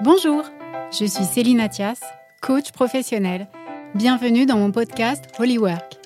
[0.00, 0.42] Bonjour,
[0.90, 2.00] je suis Céline Athias,
[2.42, 3.48] coach professionnel.
[3.94, 5.98] Bienvenue dans mon podcast Holy Work.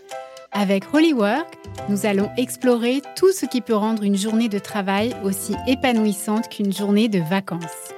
[0.53, 1.57] Avec Holy Work,
[1.89, 6.73] nous allons explorer tout ce qui peut rendre une journée de travail aussi épanouissante qu'une
[6.73, 7.95] journée de vacances.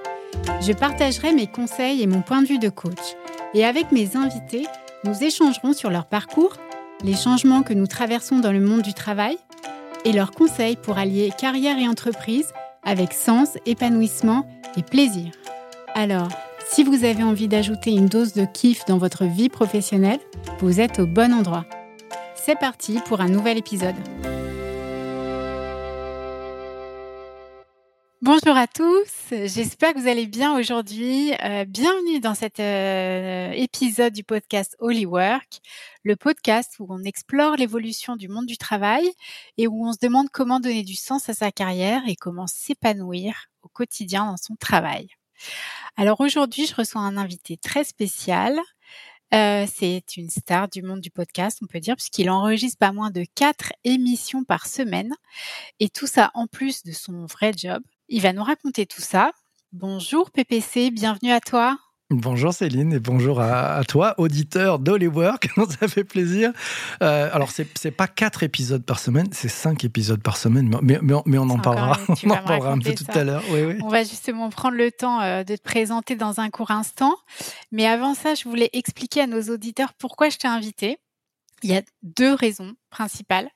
[0.61, 3.17] Je partagerai mes conseils et mon point de vue de coach.
[3.53, 4.67] Et avec mes invités,
[5.05, 6.57] nous échangerons sur leur parcours,
[7.03, 9.39] les changements que nous traversons dans le monde du travail
[10.05, 12.53] et leurs conseils pour allier carrière et entreprise
[12.83, 15.33] avec sens, épanouissement et plaisir.
[15.95, 16.29] Alors,
[16.69, 20.21] si vous avez envie d'ajouter une dose de kiff dans votre vie professionnelle,
[20.61, 21.67] vous êtes au bon endroit.
[22.37, 23.97] C'est parti pour un nouvel épisode.
[28.23, 31.33] Bonjour à tous, j'espère que vous allez bien aujourd'hui.
[31.43, 35.61] Euh, bienvenue dans cet euh, épisode du podcast Holy Work,
[36.05, 39.11] le podcast où on explore l'évolution du monde du travail
[39.57, 43.47] et où on se demande comment donner du sens à sa carrière et comment s'épanouir
[43.63, 45.09] au quotidien dans son travail.
[45.97, 48.61] Alors aujourd'hui, je reçois un invité très spécial.
[49.33, 53.11] Euh, c'est une star du monde du podcast, on peut dire, puisqu'il enregistre pas moins
[53.11, 55.15] de quatre émissions par semaine.
[55.79, 57.83] Et tout ça en plus de son vrai job.
[58.13, 59.31] Il va nous raconter tout ça.
[59.73, 61.79] Bonjour PPC, bienvenue à toi.
[62.11, 65.49] Bonjour Céline et bonjour à, toi, auditeur d'Hollywork.
[65.81, 66.51] Ça fait plaisir?
[67.05, 70.99] Euh, alors, c'est n'est pas quatre épisodes par semaine, c'est cinq épisodes par semaine, mais,
[71.01, 72.01] mais, on en parlera.
[72.25, 73.45] On en parlera un peu tout à l'heure.
[73.81, 77.15] On va justement prendre le temps euh, de te présenter dans un court instant.
[77.71, 80.99] Mais avant ça, je voulais expliquer à nos auditeurs pourquoi je t'ai invité.
[81.63, 83.51] Il y a deux raisons principales.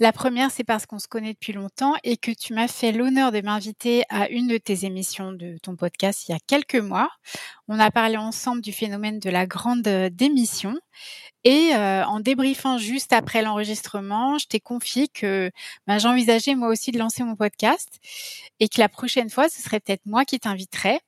[0.00, 3.32] La première, c'est parce qu'on se connaît depuis longtemps et que tu m'as fait l'honneur
[3.32, 7.10] de m'inviter à une de tes émissions de ton podcast il y a quelques mois.
[7.68, 10.74] On a parlé ensemble du phénomène de la grande euh, démission.
[11.44, 15.50] Et euh, en débriefant juste après l'enregistrement, je t'ai confié que
[15.86, 17.98] ben, j'envisageais moi aussi de lancer mon podcast
[18.60, 21.00] et que la prochaine fois, ce serait peut-être moi qui t'inviterais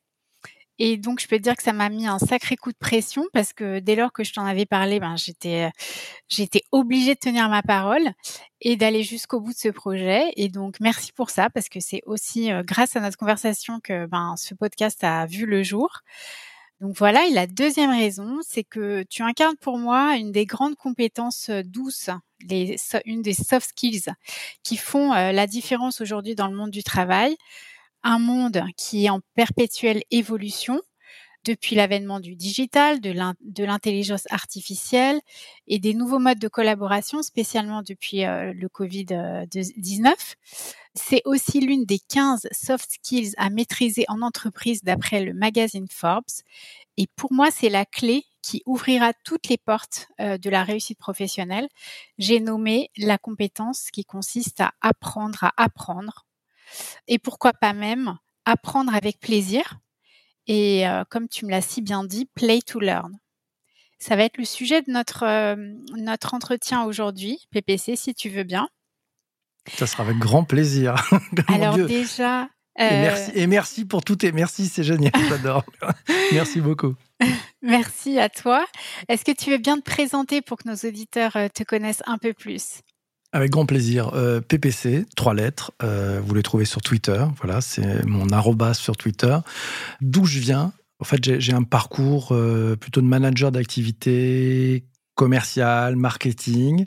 [0.78, 3.25] et donc, je peux te dire que ça m'a mis un sacré coup de pression
[3.33, 5.70] parce que dès lors que je t'en avais parlé, ben, j'étais,
[6.29, 8.11] j'étais obligée de tenir ma parole
[8.61, 10.33] et d'aller jusqu'au bout de ce projet.
[10.36, 14.07] Et donc, merci pour ça parce que c'est aussi euh, grâce à notre conversation que
[14.07, 16.01] ben, ce podcast a vu le jour.
[16.80, 20.74] Donc voilà, et la deuxième raison, c'est que tu incarnes pour moi une des grandes
[20.74, 22.11] compétences euh, douces,
[23.06, 24.12] une des soft skills
[24.64, 27.36] qui font euh, la différence aujourd'hui dans le monde du travail
[28.05, 30.81] un monde qui est en perpétuelle évolution
[31.45, 35.20] depuis l'avènement du digital, de l'intelligence artificielle
[35.67, 40.15] et des nouveaux modes de collaboration, spécialement depuis euh, le Covid-19.
[40.95, 46.25] C'est aussi l'une des 15 soft skills à maîtriser en entreprise d'après le magazine Forbes.
[46.97, 50.98] Et pour moi, c'est la clé qui ouvrira toutes les portes euh, de la réussite
[50.98, 51.69] professionnelle.
[52.19, 56.23] J'ai nommé la compétence qui consiste à apprendre à apprendre
[57.08, 59.79] et pourquoi pas même apprendre avec plaisir.
[60.46, 63.18] Et euh, comme tu me l'as si bien dit, play to learn.
[63.98, 65.57] Ça va être le sujet de notre, euh,
[65.96, 68.68] notre entretien aujourd'hui, PPC, si tu veux bien.
[69.77, 70.96] Ça sera avec grand plaisir.
[71.48, 72.48] Alors déjà...
[72.77, 75.64] Et, merci, euh, et, merci, pour tout et merci, c'est génial, j'adore.
[76.33, 76.96] merci beaucoup.
[77.62, 78.67] Merci à toi.
[79.08, 82.33] Est-ce que tu veux bien te présenter pour que nos auditeurs te connaissent un peu
[82.33, 82.80] plus?
[83.34, 84.12] Avec grand plaisir.
[84.14, 85.72] Euh, PPC, trois lettres.
[85.83, 87.22] Euh, vous les trouvez sur Twitter.
[87.42, 89.36] Voilà, c'est mon arrobas sur Twitter.
[90.00, 90.72] D'où je viens.
[91.00, 94.84] En fait, j'ai un parcours euh, plutôt de manager d'activité
[95.17, 96.86] commercial, marketing.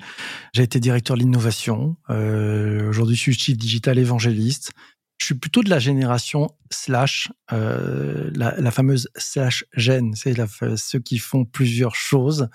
[0.53, 1.97] J'ai été directeur de l'innovation.
[2.09, 4.71] Aujourd'hui, je suis chief digital évangéliste.
[5.19, 10.35] Je suis plutôt de la génération slash, la, fameuse slash gène, c'est
[10.75, 12.49] ceux qui font plusieurs choses.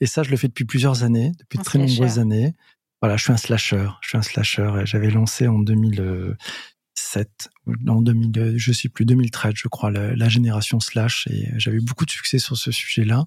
[0.00, 2.54] Et ça, je le fais depuis plusieurs années, depuis de très nombreuses années.
[3.06, 3.86] Voilà, je suis un slasher.
[4.00, 4.68] Je suis un slasher.
[4.82, 7.50] J'avais lancé en 2007,
[7.86, 11.28] en 2000, je sais plus, 2013, je crois, la, génération slash.
[11.30, 13.22] Et j'avais beaucoup de succès sur ce sujet-là,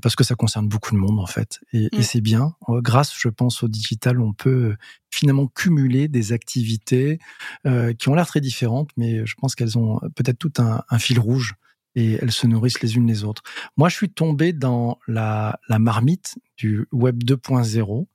[0.00, 1.60] parce que ça concerne beaucoup de monde en fait.
[1.72, 2.02] Et, mm.
[2.02, 2.56] c'est bien.
[2.68, 4.74] Euh, grâce, je pense, au digital, on peut
[5.08, 7.20] finalement cumuler des activités
[7.64, 10.98] euh, qui ont l'air très différentes, mais je pense qu'elles ont peut-être tout un, un
[10.98, 11.54] fil rouge
[11.94, 13.44] et elles se nourrissent les unes les autres.
[13.76, 18.06] Moi, je suis tombé dans la, la marmite du Web 2.0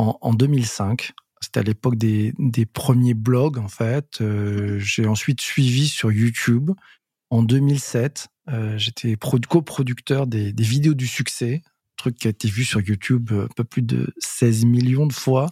[0.00, 1.12] en, 2005.
[1.40, 2.32] C'était à l'époque des,
[2.72, 4.20] premiers blogs, en fait.
[4.20, 6.70] Euh, j'ai ensuite suivi sur YouTube.
[7.30, 11.62] En 2007, euh, j'étais coproducteur des, des vidéos du succès
[12.00, 15.12] truc qui a été vu sur YouTube euh, un peu plus de 16 millions de
[15.12, 15.46] fois.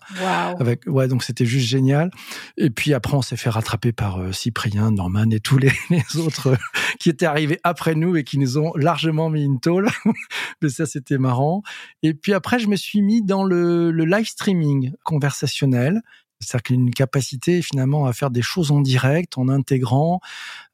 [0.59, 2.11] Avec, ouais, donc c'était juste génial.
[2.57, 5.73] Et puis après, on s'est fait rattraper par euh, Cyprien, Norman et tous les,
[6.17, 6.57] autres euh,
[6.99, 9.89] qui étaient arrivés après nous et qui nous ont largement mis une tôle.
[10.63, 11.63] Mais ça, c'était marrant.
[12.03, 16.01] Et puis après, je me suis mis dans le, le live streaming conversationnel.
[16.41, 20.21] C'est-à-dire qu'il a une capacité finalement à faire des choses en direct en intégrant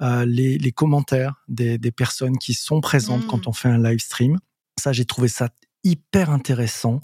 [0.03, 3.49] euh, les, les, commentaires des, des, personnes qui sont présentes quand mmh.
[3.49, 4.39] on fait un live stream.
[4.81, 5.49] Ça, j'ai trouvé ça
[5.85, 7.01] hyper intéressant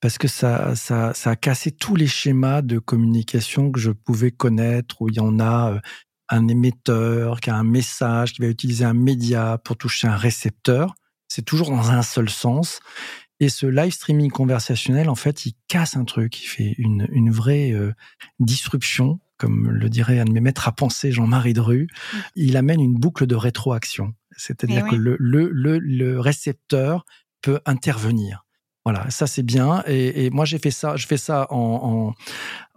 [0.00, 4.30] parce que ça, ça, ça a cassé tous les schémas de communication que je pouvais
[4.30, 5.80] connaître où il y en a euh,
[6.28, 10.94] un émetteur qui a un message, qui va utiliser un média pour toucher un récepteur.
[11.28, 12.80] C'est toujours dans un seul sens.
[13.40, 17.30] Et ce live streaming conversationnel, en fait, il casse un truc, il fait une, une
[17.30, 17.92] vraie euh,
[18.38, 21.88] disruption, comme le dirait un de mes maîtres à penser, Jean-Marie Dru.
[21.88, 22.16] Mmh.
[22.36, 24.14] Il amène une boucle de rétroaction.
[24.36, 27.04] C'est-à-dire eh que le, le, le, le, récepteur
[27.42, 28.44] peut intervenir.
[28.84, 29.82] Voilà, ça c'est bien.
[29.86, 32.14] Et, et moi j'ai fait ça, je fais ça en,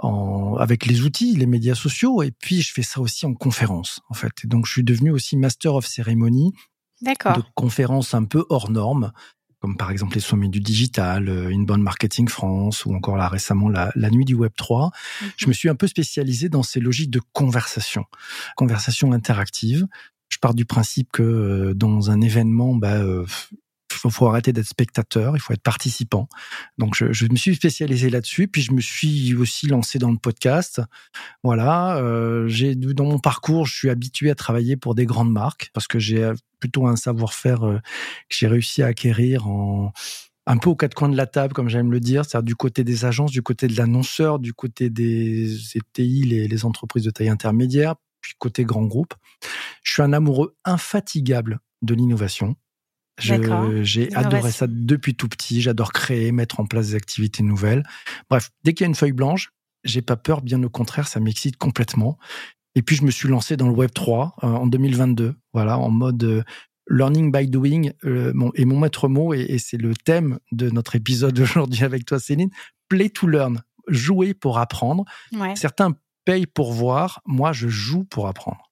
[0.01, 3.33] en, en, avec les outils, les médias sociaux, et puis je fais ça aussi en
[3.33, 4.31] conférence en fait.
[4.43, 6.53] Et donc je suis devenu aussi master of ceremony
[7.01, 9.11] de conférences un peu hors normes
[9.59, 13.69] comme par exemple les sommets du digital, euh, Inbound Marketing France ou encore là récemment
[13.69, 14.91] la, nuit du Web 3.
[15.21, 15.31] Mhm.
[15.35, 18.05] Je me suis un peu spécialisé dans ces logiques de conversation,
[18.55, 19.87] conversation interactive.
[20.29, 23.25] Je pars du principe que euh, dans un événement, bah, euh,
[23.97, 26.27] faut, faut arrêter d'être spectateur, il faut être participant.
[26.77, 30.17] Donc je, je me suis spécialisé là-dessus, puis je me suis aussi lancé dans le
[30.17, 30.81] podcast.
[31.43, 35.69] Voilà, euh, j'ai dans mon parcours, je suis habitué à travailler pour des grandes marques
[35.73, 37.77] parce que j'ai plutôt un savoir-faire euh,
[38.29, 39.91] que j'ai réussi à acquérir en
[40.49, 42.85] un peu aux quatre coins de la table, comme j'aime le dire, c'est-à-dire du côté
[42.85, 47.27] des agences, du côté de l'annonceur, du côté des ETI, les, les entreprises de taille
[47.27, 47.95] intermédiaire,
[48.27, 49.13] puis côté grand groupe.
[49.83, 52.55] Je suis un amoureux infatigable de l'innovation.
[53.19, 55.61] J'ai adoré ça depuis tout petit.
[55.61, 57.83] J'adore créer, mettre en place des activités nouvelles.
[58.29, 59.51] Bref, dès qu'il y a une feuille blanche,
[59.83, 60.41] j'ai pas peur.
[60.41, 62.17] Bien au contraire, ça m'excite complètement.
[62.75, 65.33] Et puis, je me suis lancé dans le Web 3 euh, en 2022.
[65.53, 66.43] Voilà, en mode euh,
[66.89, 67.91] learning by doing.
[68.05, 72.19] Euh, et mon maître mot, et, c'est le thème de notre épisode d'aujourd'hui avec toi,
[72.19, 72.51] Céline,
[72.87, 73.63] play to learn.
[73.87, 75.05] Jouer pour apprendre.
[75.55, 75.95] Certains
[76.27, 77.21] payent pour voir.
[77.25, 78.69] Moi, je joue pour apprendre.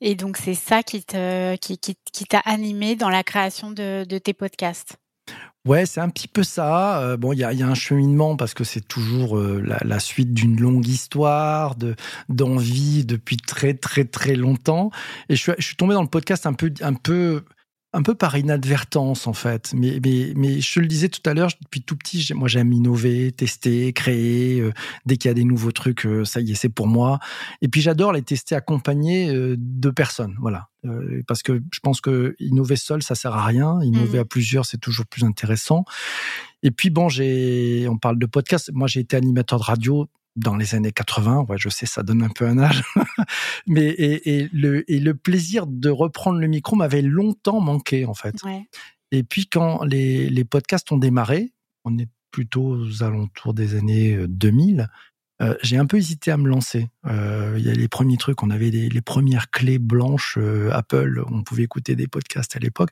[0.00, 1.94] Et donc, c'est ça qui t'a qui, qui,
[2.44, 4.96] animé dans la création de, tes podcasts?
[5.64, 7.00] Ouais, c'est un petit peu ça.
[7.02, 10.60] Euh, bon, il y a, un cheminement parce que c'est toujours euh, la, suite d'une
[10.60, 11.94] longue histoire de
[12.28, 14.90] d'envie depuis très très très longtemps.
[15.28, 17.44] Et je suis, je suis tombé dans le podcast un peu un peu
[17.92, 19.72] un peu par inadvertance en fait.
[19.74, 22.72] Mais, mais, mais je te le disais tout à l'heure, depuis tout petit, moi j'aime
[22.72, 24.60] innover, tester, créer.
[24.60, 24.72] Euh,
[25.04, 27.18] dès qu'il y a des nouveaux trucs, euh, ça y est, c'est pour moi.
[27.60, 30.68] Et puis j'adore les tester accompagnés euh, de personnes, voilà.
[31.26, 33.80] parce que je pense que innover seul, ça sert à rien.
[33.82, 34.22] Innover mmh.
[34.22, 35.84] à plusieurs, c'est toujours plus intéressant.
[36.62, 38.70] Et puis bon, j'ai, on parle de podcast.
[38.72, 41.46] Moi, j'ai été animateur de radio dans les années 80.
[41.48, 42.82] Ouais, je sais, ça donne un peu un âge.
[43.66, 48.14] Mais et, et, le, et le plaisir de reprendre le micro m'avait longtemps manqué, en
[48.14, 48.42] fait.
[48.44, 48.66] Ouais.
[49.10, 51.52] Et puis, quand les, les podcasts ont démarré,
[51.84, 54.88] on est plutôt aux alentours des années 2000,
[55.42, 56.88] euh, j'ai un peu hésité à me lancer.
[57.06, 60.70] Euh, il y a les premiers trucs, on avait les, les premières clés blanches euh,
[60.72, 62.90] Apple, on pouvait écouter des podcasts à l'époque.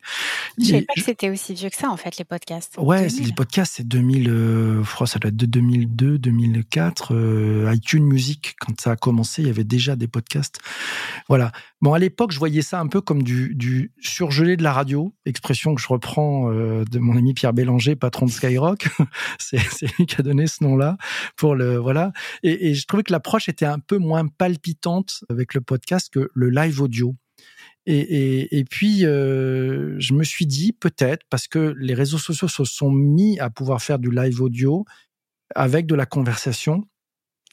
[0.59, 2.77] Je savais pas que c'était aussi vieux que ça en fait les podcasts.
[2.79, 7.71] Ouais, les podcasts c'est 2000, je crois ça doit être de 2002, 2004.
[7.73, 10.59] iTunes Music quand ça a commencé, il y avait déjà des podcasts.
[11.29, 11.53] Voilà.
[11.83, 15.15] Bon à l'époque je voyais ça un peu comme du, du surgelé de la radio,
[15.25, 18.89] expression que je reprends de mon ami Pierre Bélanger, patron de Skyrock.
[19.39, 19.59] c'est
[19.97, 20.99] lui qui a donné ce nom-là
[21.37, 22.13] pour le voilà.
[22.43, 26.31] Et, et je trouvais que l'approche était un peu moins palpitante avec le podcast que
[26.35, 27.17] le live audio.
[27.87, 32.49] Et, et, et puis, euh, je me suis dit, peut-être, parce que les réseaux sociaux
[32.49, 34.85] se sont mis à pouvoir faire du live audio
[35.55, 36.85] avec de la conversation,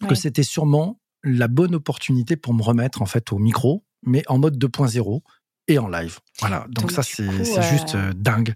[0.08, 4.38] que c'était sûrement la bonne opportunité pour me remettre en fait au micro, mais en
[4.38, 5.22] mode 2.0
[5.68, 6.20] et en live.
[6.40, 7.30] Voilà, donc, ça, c'est
[7.62, 8.54] juste euh, dingue.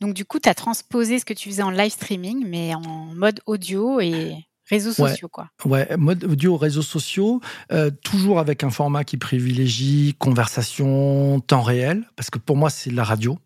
[0.00, 3.14] Donc du coup, tu as transposé ce que tu faisais en live streaming, mais en
[3.14, 5.48] mode audio et Réseaux sociaux, quoi.
[5.64, 7.40] Ouais, mode audio, réseaux sociaux,
[7.72, 12.90] euh, toujours avec un format qui privilégie conversation, temps réel, parce que pour moi, c'est
[12.90, 13.38] la radio.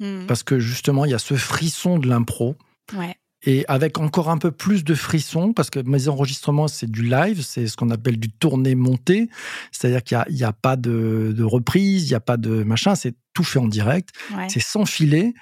[0.00, 0.26] Mmh.
[0.26, 2.56] Parce que justement, il y a ce frisson de l'impro.
[2.94, 3.16] Ouais.
[3.46, 7.42] Et avec encore un peu plus de frisson, parce que mes enregistrements, c'est du live,
[7.42, 9.30] c'est ce qu'on appelle du tourné-monté.
[9.70, 12.96] C'est-à-dire qu'il n'y a, a, pas de, de reprise, il n'y a pas de machin,
[12.96, 14.10] c'est tout fait en direct.
[14.48, 15.32] C'est sans filet.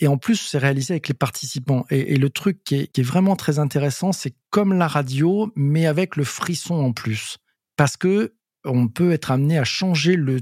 [0.00, 1.84] Et en plus, c'est réalisé avec les participants.
[1.90, 6.24] Et, le truc qui est, vraiment très intéressant, c'est comme la radio, mais avec le
[6.24, 7.38] frisson en plus.
[7.76, 8.34] Parce que
[8.64, 10.40] on peut être amené à changer le,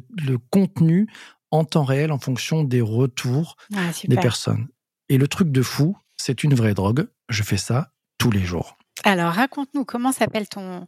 [0.51, 1.07] contenu
[1.51, 4.69] en temps réel en fonction des retours ah, des personnes.
[5.09, 7.09] Et le truc de fou, c'est une vraie drogue.
[7.29, 8.77] Je fais ça tous les jours.
[9.05, 10.87] Alors, raconte-nous comment s'appelle ton,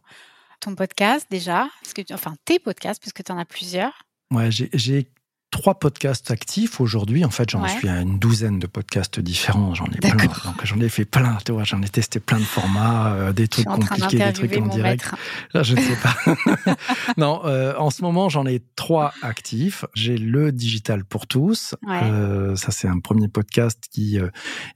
[0.59, 4.03] ton podcast déjà, parce que, enfin tes podcasts, parce que tu en as plusieurs.
[4.31, 5.11] Ouais, j'ai
[5.51, 7.25] trois podcasts actifs aujourd'hui.
[7.25, 9.73] En fait, j'en suis à une douzaine de podcasts différents.
[9.73, 10.15] J'en ai plein.
[10.15, 11.37] Donc, j'en ai fait plein.
[11.45, 14.67] Tu vois, j'en ai testé plein de formats, euh, des trucs compliqués, des trucs en
[14.67, 15.11] direct.
[15.53, 16.75] Là, je ne sais pas.
[17.17, 19.85] non, euh, en ce moment, j'en ai trois actifs.
[19.95, 21.75] J'ai le digital pour tous.
[21.89, 24.19] Euh, ça, c'est un premier podcast qui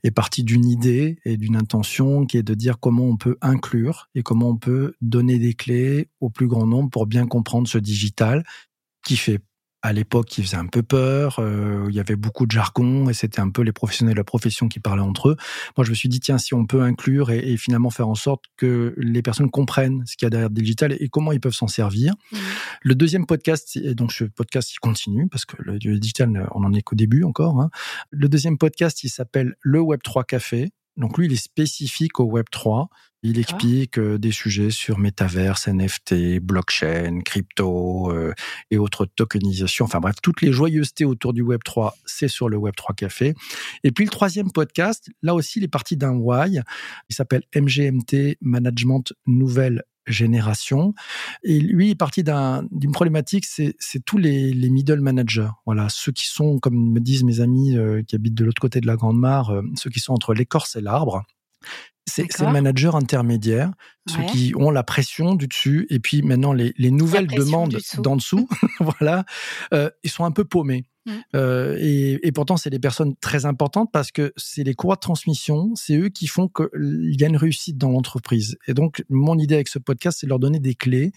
[0.02, 4.08] est parti d'une idée et d'une intention qui est de dire comment on peut inclure
[4.14, 7.78] et comment on peut donner des clés au plus grand nombre pour bien comprendre ce
[7.78, 8.44] digital
[9.04, 9.40] qui fait
[9.84, 13.12] à l'époque qui faisait un peu peur, euh, il y avait beaucoup de jargon et
[13.12, 15.36] c'était un peu les professionnels de la profession qui parlaient entre eux.
[15.76, 18.44] Moi, je me suis dit, tiens, si on peut inclure et, finalement faire en sorte
[18.56, 21.52] que les personnes comprennent ce qu'il y a derrière le digital et comment ils peuvent
[21.52, 22.14] s'en servir.
[22.32, 22.36] Mmh.
[22.80, 26.72] Le deuxième podcast, et donc ce podcast, il continue parce que le, digital, on en
[26.72, 27.60] est qu'au début encore.
[27.60, 27.68] Hein.
[28.08, 30.70] Le deuxième podcast, il s'appelle Le Web 3 Café.
[30.96, 32.88] Donc lui, il est spécifique au Web 3.
[33.26, 38.34] Il explique euh, des sujets sur métaverse, NFT, blockchain, crypto euh,
[38.70, 39.86] et autres tokenisations.
[39.86, 43.32] Enfin bref, toutes les joyeusetés autour du Web 3, c'est sur le Web 3 Café.
[43.82, 46.60] Et puis le troisième podcast, là aussi, il est parti d'un why.
[47.08, 50.92] Il s'appelle MGMT Management Nouvelle génération.
[51.42, 55.48] Et lui est parti d'une problématique, c'est tous les, les, middle managers.
[55.64, 58.82] Voilà, ceux qui sont, comme me disent mes amis euh, qui habitent de l'autre côté
[58.82, 61.24] de la Grande Mare, ceux qui sont entre l'écorce et l'arbre.
[62.06, 63.72] C'est le manager intermédiaire,
[64.08, 68.16] ceux qui ont la pression du dessus, et puis maintenant les, les nouvelles demandes d'en
[68.16, 68.48] dessous,
[68.80, 69.24] voilà,
[69.72, 70.84] euh, ils sont un peu paumés.
[71.06, 71.12] Mmh.
[71.34, 75.00] Euh, et, et, pourtant, c'est des personnes très importantes parce que c'est les courroies de
[75.00, 78.56] transmission, c'est eux qui font qu'il y a une réussite dans l'entreprise.
[78.68, 81.12] Et donc, mon idée avec ce podcast, c'est de leur donner des clés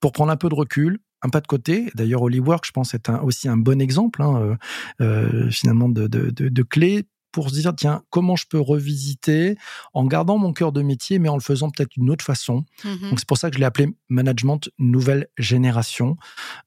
[0.00, 1.90] pour prendre un peu de recul, un pas de côté.
[1.94, 4.56] D'ailleurs, Holywork, je pense, est un, aussi un bon exemple hein, euh,
[5.00, 9.56] euh finalement de, de, de, de, clés pour se dire, tiens, comment je peux revisiter
[9.94, 12.64] en gardant mon cœur de métier, mais en le faisant peut-être d'une autre façon.
[12.84, 16.16] Mmh Donc c'est pour ça que je l'ai appelé management nouvelle génération,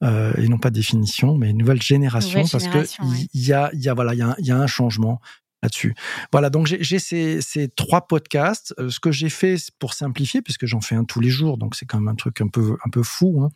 [0.04, 2.86] euh, et non pas définition, mais nouvelle génération, parce que
[3.34, 5.22] il y, a, y a voilà, il y a, y a un changement
[5.66, 5.96] là-dessus.
[6.32, 8.74] Voilà, donc j'ai ces, ces, trois podcasts.
[8.80, 11.76] Euh, ce que j'ai fait pour simplifier, puisque j'en fais un tous les jours, donc
[11.76, 13.42] c'est quand même un truc un peu un peu fou.
[13.42, 13.50] Hein.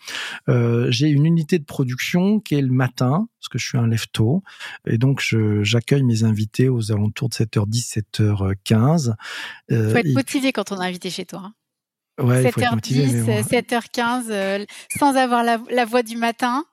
[0.50, 3.88] Euh, j'ai une unité de production qui est le matin, parce que je suis un
[3.88, 4.44] lève-tôt,
[4.88, 5.24] et donc
[5.62, 9.14] j'accueille mes invités aux alentours de 7h10, 7h15.
[9.72, 11.44] Euh, faut être motivé quand on est invité chez toi.
[11.46, 11.54] Hein.
[12.24, 14.66] Ouais, 7h10, 7h15, euh,
[14.98, 16.66] sans avoir la, la voix du matin.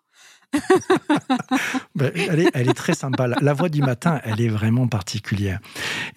[1.95, 3.27] Ben, elle, est, très sympa.
[3.27, 5.61] La, voix du matin, elle est vraiment particulière.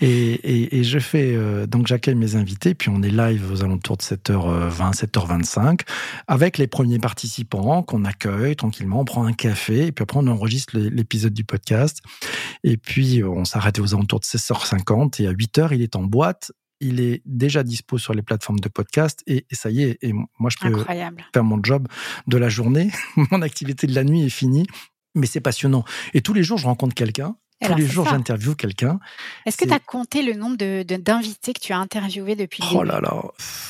[0.01, 4.01] Et, je fais euh, donc j'accueille mes invités, puis on est live aux alentours de
[4.01, 5.81] 7h20, 7h25,
[6.27, 9.01] avec les premiers participants qu'on accueille tranquillement.
[9.01, 12.01] On prend un café, et puis après on enregistre l'épisode du podcast.
[12.65, 16.51] Et puis on s'arrête aux alentours de 16h50, et à 8h il est en boîte
[16.79, 19.98] il est déjà dispo sur les plateformes de podcast et, ça y est.
[20.01, 20.83] Et moi, je peux
[21.33, 21.88] faire mon job
[22.27, 22.91] de la journée.
[23.31, 24.65] mon activité de la nuit est finie.
[25.15, 25.83] Mais c'est passionnant.
[26.13, 29.00] Et tous les jours, je rencontre quelqu'un tous les jours, j'interviewe quelqu'un.
[29.46, 33.01] Est-ce que tu as compté le nombre d'invités que tu as interviewés depuis Oh là
[33.01, 33.22] là,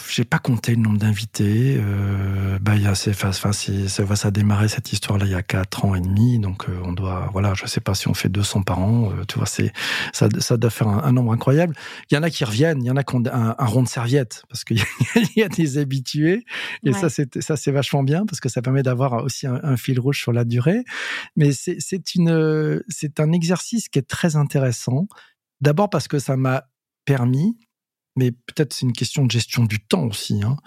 [0.10, 1.78] j'ai pas compté le nombre d'invités.
[1.80, 5.86] Euh, bah, y a, enfin, ça, ça a démarré cette histoire-là il y a 4
[5.86, 8.64] ans et demi, donc euh, on doit, voilà, je sais pas si on fait 200
[8.64, 9.72] par an, euh, tu vois, c'est
[10.14, 11.76] ça, ça doit faire un, nombre incroyable.
[12.12, 13.88] Il y en a qui reviennent, il y en a qui ont un, rond de
[13.88, 14.82] serviette, parce qu'il
[15.36, 16.46] y, a des habitués,
[16.84, 19.78] et ça, c'est ça, c'est vachement bien, parce que ça permet d'avoir aussi un, un,
[19.78, 20.84] fil rouge sur la durée.
[21.36, 25.08] Mais c'est une, c'est un exercice ce qui est très intéressant.
[25.62, 26.70] D'abord parce que ça m'a
[27.06, 27.58] permis,
[28.16, 30.58] mais peut-être c'est une question de gestion du temps aussi, hein,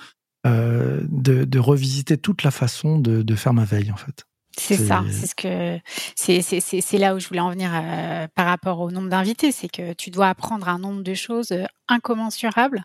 [0.46, 4.26] euh, de, revisiter toute la façon de, faire ma veille en fait.
[4.58, 5.78] C'est ça, c'est ce que
[6.14, 9.94] c'est là où je voulais en venir euh, par rapport au nombre d'invités, c'est que
[9.94, 12.82] tu dois apprendre un nombre de choses euh, incommensurables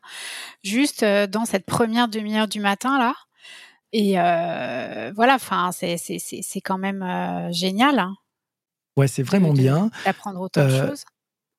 [0.64, 3.16] juste dans cette première demi-heure du matin là.
[3.92, 4.14] Et
[5.16, 7.04] voilà, enfin c'est c'est quand même
[7.52, 8.00] génial.
[8.00, 8.16] Hein.
[8.98, 9.92] Ouais, c'est vraiment bien.
[10.06, 11.06] D'apprendre autant de euh, choses.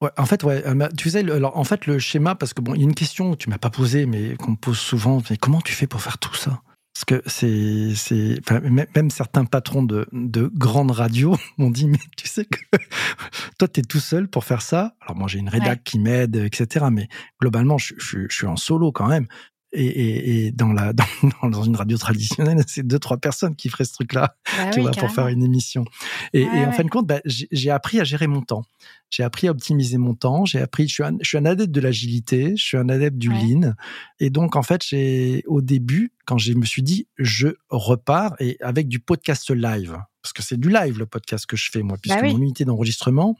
[0.02, 2.75] Ouais, en fait, ouais, euh, tu sais, alors, en fait, le schéma, parce que bon,
[2.75, 5.23] il y a une question que tu m'as pas posée, mais qu'on me pose souvent,
[5.30, 6.61] mais comment tu fais pour faire tout ça?
[6.95, 12.26] Parce que c'est, c'est, même certains patrons de, de grandes radios m'ont dit, mais tu
[12.26, 12.59] sais que
[13.59, 14.97] toi, tu es tout seul pour faire ça.
[15.00, 16.87] Alors moi, j'ai une rédac qui m'aide, etc.
[16.90, 17.09] Mais
[17.40, 19.28] globalement, je, je, je, suis en solo quand même
[19.72, 20.92] et, et, et dans, la,
[21.42, 24.80] dans, dans, une radio traditionnelle, c'est deux, trois personnes qui feraient ce truc-là, bah tu
[24.80, 25.84] vois, pour faire une émission.
[26.32, 28.64] Et, et en fin de compte, bah, j'ai appris à gérer mon temps.
[29.10, 30.44] J'ai appris à optimiser mon temps.
[30.44, 33.16] J'ai appris, je suis, un, je suis un adepte de l'agilité, je suis un adepte
[33.16, 33.75] du lean.
[34.20, 38.56] Et donc, en fait, j'ai, au début, quand je me suis dit, je repars et
[38.60, 41.96] avec du podcast live, parce que c'est du live le podcast que je fais moi,
[42.00, 43.37] puisque bah mon unité d'enregistrement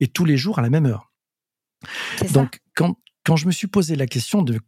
[0.00, 1.12] est tous les jours à la même heure.
[2.32, 4.60] Donc, quand, quand je me suis posé la question de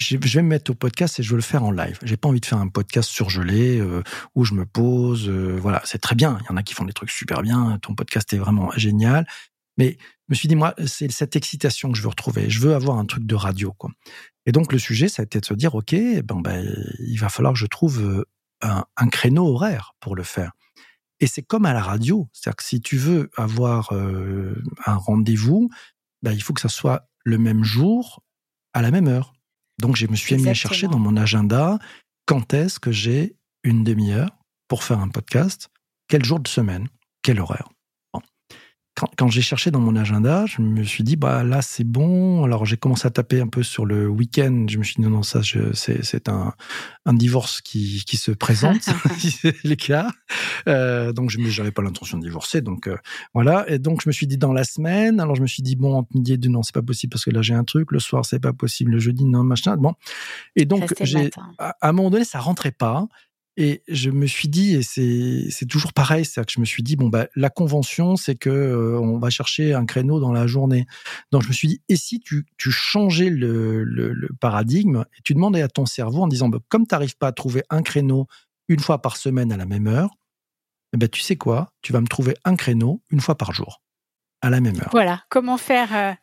[0.00, 1.98] je vais me mettre au podcast et je veux le faire en live.
[2.02, 4.02] J'ai pas envie de faire un podcast surgelé euh,
[4.34, 5.28] où je me pose.
[5.28, 6.38] Euh, voilà, c'est très bien.
[6.40, 7.78] Il y en a qui font des trucs super bien.
[7.82, 9.26] Ton podcast est vraiment génial.
[9.76, 12.48] Mais je me suis dit, moi, c'est cette excitation que je veux retrouver.
[12.48, 13.90] Je veux avoir un truc de radio, quoi.
[14.46, 16.66] Et donc, le sujet, ça a été de se dire, OK, ben, ben
[17.00, 18.24] il va falloir que je trouve euh,
[18.62, 20.52] un créneau horaire pour le faire.
[21.20, 22.28] Et c'est comme à la radio.
[22.32, 25.68] C'est-à-dire que si tu veux avoir un rendez-vous,
[26.22, 28.22] ben, il faut que ça soit le même jour,
[28.72, 29.34] à la même heure.
[29.80, 31.78] Donc, je me suis mis à chercher dans mon agenda
[32.26, 33.34] quand est-ce que j'ai
[33.64, 34.30] une demi-heure
[34.68, 35.68] pour faire un podcast,
[36.08, 36.88] quel jour de semaine,
[37.22, 37.68] quel horaire?
[39.16, 42.44] Quand, j'ai cherché dans mon agenda, je me suis dit, bah là, c'est bon.
[42.44, 44.66] Alors, j'ai commencé à taper un peu sur le week-end.
[44.68, 45.40] Je me suis dit, non, non, ça,
[45.74, 46.54] c'est un,
[47.06, 48.82] un divorce qui, qui se présente,
[49.18, 50.10] c'est les cas.
[50.68, 52.60] Euh, donc, je n'avais pas l'intention de divorcer.
[52.60, 52.96] Donc, euh,
[53.34, 53.64] voilà.
[53.68, 55.96] Et donc, je me suis dit, dans la semaine, alors je me suis dit, bon,
[55.96, 57.92] entre midi et deux, non, c'est pas possible parce que là, j'ai un truc.
[57.92, 58.92] Le soir, c'est pas possible.
[58.92, 59.76] Le jeudi, non, machin.
[59.76, 59.94] Bon.
[60.56, 63.06] Et donc, j'ai, à, à un moment donné, ça rentrait pas.
[63.62, 66.96] Et je me suis dit, et c'est toujours pareil, c'est que je me suis dit,
[66.96, 70.86] bon, bah, la convention, c'est que euh, on va chercher un créneau dans la journée.
[71.30, 75.34] Donc je me suis dit, et si tu, tu changeais le, le, paradigme et tu
[75.34, 78.28] demandais à ton cerveau en disant, bah, comme tu n'arrives pas à trouver un créneau
[78.68, 80.08] une fois par semaine à la même heure,
[80.94, 83.82] eh ben, tu sais quoi, tu vas me trouver un créneau une fois par jour
[84.40, 84.88] à la même heure.
[84.92, 86.14] Voilà, comment faire, euh,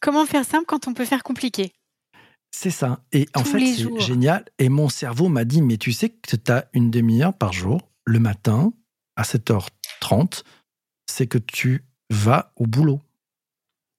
[0.00, 1.72] comment faire simple quand on peut faire compliqué?
[2.54, 3.00] C'est ça.
[3.12, 4.44] Et en fait, c'est génial.
[4.58, 7.80] Et mon cerveau m'a dit, mais tu sais que tu as une demi-heure par jour,
[8.04, 8.72] le matin,
[9.16, 10.44] à 7h30,
[11.06, 13.00] c'est que tu vas au boulot.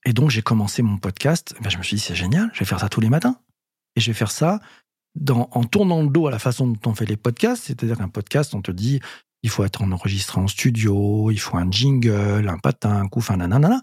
[0.05, 1.55] Et donc, j'ai commencé mon podcast.
[1.61, 3.39] Ben, je me suis dit, c'est génial, je vais faire ça tous les matins.
[3.95, 4.59] Et je vais faire ça
[5.15, 7.63] dans, en tournant le dos à la façon dont on fait les podcasts.
[7.63, 8.99] C'est-à-dire qu'un podcast, on te dit,
[9.43, 13.37] il faut être enregistré en studio, il faut un jingle, un patin, un coup, enfin,
[13.37, 13.81] nanana.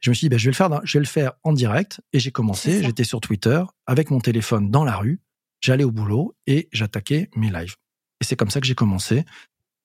[0.00, 2.00] Je me suis dit, ben, je vais le faire, je vais le faire en direct.
[2.14, 5.20] Et j'ai commencé, j'étais sur Twitter avec mon téléphone dans la rue.
[5.60, 7.76] J'allais au boulot et j'attaquais mes lives.
[8.20, 9.24] Et c'est comme ça que j'ai commencé.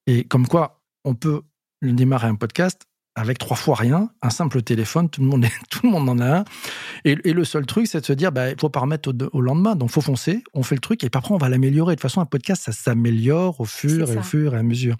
[0.07, 1.41] Et comme quoi, on peut
[1.81, 2.87] démarrer un podcast
[3.17, 6.37] avec trois fois rien, un simple téléphone, tout le monde, tout le monde en a
[6.39, 6.45] un.
[7.03, 9.75] Et, le seul truc, c'est de se dire, bah, il faut pas remettre au, lendemain.
[9.75, 11.95] Donc, faut foncer, on fait le truc, et après, on va l'améliorer.
[11.95, 14.97] De toute façon, un podcast, ça s'améliore au fur et au fur et à mesure.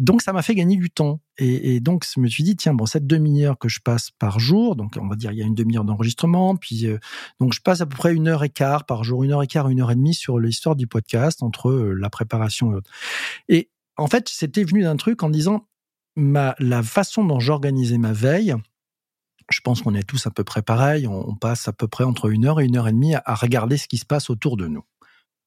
[0.00, 1.20] Donc, ça m'a fait gagner du temps.
[1.38, 4.74] Et, donc, je me suis dit, tiens, bon, cette demi-heure que je passe par jour,
[4.74, 6.98] donc on va dire, il y a une demi-heure d'enregistrement, puis euh,
[7.38, 9.46] donc je passe à peu près une heure et quart par jour, une heure et
[9.46, 12.90] quart, une heure et demie sur l'histoire du podcast, entre euh, la préparation et autres.
[13.48, 15.66] Et en fait, c'était venu d'un truc en disant,
[16.16, 18.54] la façon dont j'organisais ma veille,
[19.50, 21.06] je pense qu'on est tous à peu près pareil.
[21.06, 23.76] On, passe à peu près entre une heure et une heure et demie à, regarder
[23.76, 24.84] ce qui se passe autour de nous.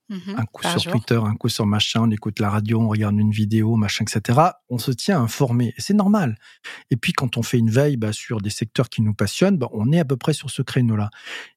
[0.09, 3.17] Mmh un coup sur Twitter, un coup sur machin, on écoute la radio, on regarde
[3.17, 4.37] une vidéo, machin, etc.
[4.69, 5.73] On se tient informé.
[5.77, 6.37] C'est normal.
[6.91, 9.69] Et puis, quand on fait une veille bah, sur des secteurs qui nous passionnent, bah,
[9.71, 11.09] on est à peu près sur ce créneau-là.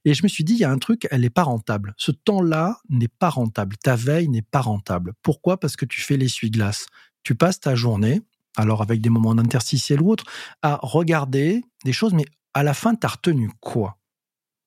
[0.05, 1.95] Et je me suis dit, il y a un truc, elle n'est pas rentable.
[1.97, 3.77] Ce temps-là n'est pas rentable.
[3.83, 5.15] Ta veille n'est pas rentable.
[5.23, 5.59] Pourquoi?
[5.59, 6.87] Parce que tu fais l'essuie-glace.
[7.25, 8.23] Tu passes ta journée,
[8.57, 10.25] alors avec des moments d'interstitiel ou autre,
[10.63, 13.99] à regarder des choses, mais à la fin, tu as retenu quoi?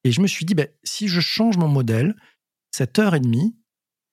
[0.03, 2.15] Et je me suis dit, ben, si je change mon modèle,
[2.71, 3.57] cette heure et demie,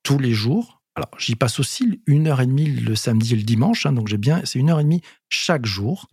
[0.03, 3.43] tous les jours, alors j'y passe aussi une heure et demie le samedi et le
[3.43, 6.09] dimanche, hein, donc j'ai bien, c'est une heure et demie chaque jour.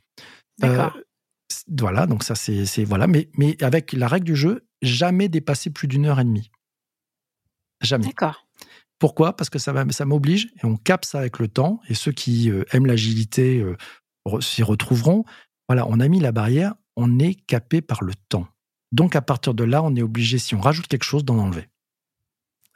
[0.63, 0.89] Euh,
[1.80, 5.88] voilà, donc ça c'est voilà, mais, mais avec la règle du jeu, jamais dépasser plus
[5.88, 6.52] d'une heure et demie.
[7.82, 8.08] Jamais.
[8.08, 8.42] D'accord.
[9.04, 9.36] Pourquoi?
[9.36, 12.50] Parce que ça, ça m'oblige, et on capte ça avec le temps, et ceux qui
[12.50, 13.76] euh, aiment l'agilité euh,
[14.39, 15.26] s'y retrouveront.
[15.68, 18.48] Voilà, on a mis la barrière, on est capé par le temps.
[18.94, 21.68] Donc à partir de là, on est obligé, si on rajoute quelque chose, d'en enlever.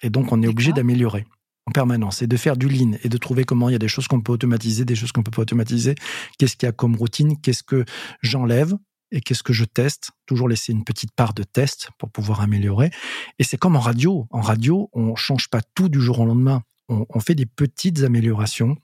[0.01, 1.25] Et donc on est obligé d'améliorer
[1.65, 3.87] en permanence et de faire du lean et de trouver comment il y a des
[3.87, 5.95] choses qu'on peut automatiser, des choses qu'on peut pas automatiser.
[6.37, 7.39] Qu'est-ce qu'il y a comme routine?
[7.39, 7.85] Qu'est-ce que
[8.21, 8.75] j'enlève?
[9.11, 10.11] Et qu'est-ce que je teste?
[10.25, 12.91] Toujours laisser une petite part de test pour pouvoir améliorer.
[13.39, 14.27] Et c'est comme en radio.
[14.31, 16.63] En radio, on change pas tout du jour au lendemain.
[16.89, 18.77] On, fait des petites améliorations.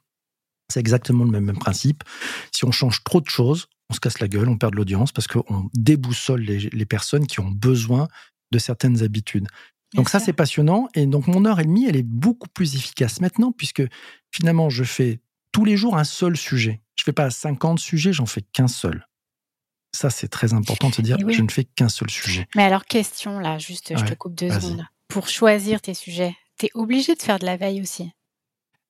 [0.69, 2.03] C'est exactement le même, principe.
[2.51, 5.11] Si on change trop de choses, on se casse la gueule, on perd de l'audience
[5.11, 8.07] parce qu'on déboussole les, personnes qui ont besoin
[8.51, 9.47] de certaines habitudes.
[9.93, 10.89] donc ça, c'est passionnant.
[10.95, 13.83] Et donc mon heure et demie, elle est beaucoup plus efficace maintenant puisque
[14.31, 15.21] finalement, je fais
[15.53, 16.81] tous les jours un seul sujet.
[16.95, 19.05] Je fais pas 50 sujets, j'en fais qu'un seul.
[19.95, 22.47] Ça, c'est très important de se dire, je ne fais qu'un seul sujet.
[22.55, 24.85] Mais alors, question, là, juste, je te coupe deux secondes.
[25.07, 28.11] Pour choisir tes sujets, tu es obligé de faire de la veille aussi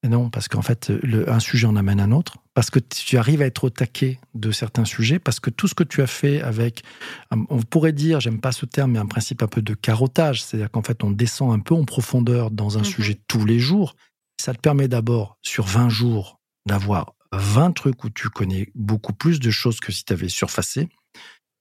[0.07, 3.41] non, parce qu'en fait, le, un sujet en amène un autre, parce que tu arrives
[3.41, 6.41] à être au taquet de certains sujets, parce que tout ce que tu as fait
[6.41, 6.83] avec,
[7.31, 10.69] on pourrait dire, j'aime pas ce terme, mais un principe un peu de carottage, c'est-à-dire
[10.69, 13.95] qu'en fait, on descend un peu en profondeur dans un mmh sujet tous les jours.
[14.41, 19.39] Ça te permet d'abord, sur 20 jours, d'avoir 20 trucs où tu connais beaucoup plus
[19.39, 20.89] de choses que si tu avais surfacé.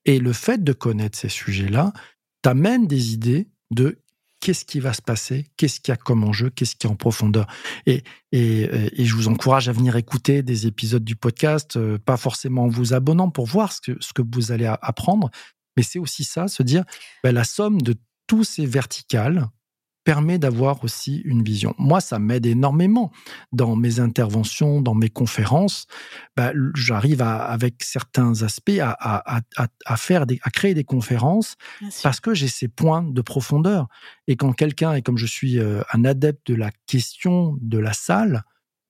[0.05, 1.93] Et le fait de connaître ces sujets-là
[2.41, 3.99] t'amène des idées de
[4.41, 6.97] qu'est-ce qui va se passer, qu'est-ce qu'il y a comme enjeu, qu'est-ce qui est en
[6.97, 7.47] profondeur.
[7.85, 8.63] Et, et,
[9.01, 12.67] et, je vous encourage à venir écouter des épisodes du podcast, euh, pas forcément en
[12.67, 15.31] vous abonnant pour voir ce que, ce que vous allez apprendre,
[15.77, 16.83] mais c'est aussi ça, se dire
[17.23, 17.95] ben, la somme de
[18.27, 19.47] tous ces verticales
[20.03, 21.73] permet d'avoir aussi une vision.
[21.77, 23.11] Moi, ça m'aide énormément
[23.51, 25.87] dans mes interventions, dans mes conférences.
[26.35, 31.55] Bah, J'arrive avec certains aspects à, à, à, à, faire des, à créer des conférences
[32.01, 33.87] parce que j'ai ces points de profondeur.
[34.27, 37.93] Et quand quelqu'un, et comme je suis euh, un adepte de la question de la
[37.93, 38.43] salle,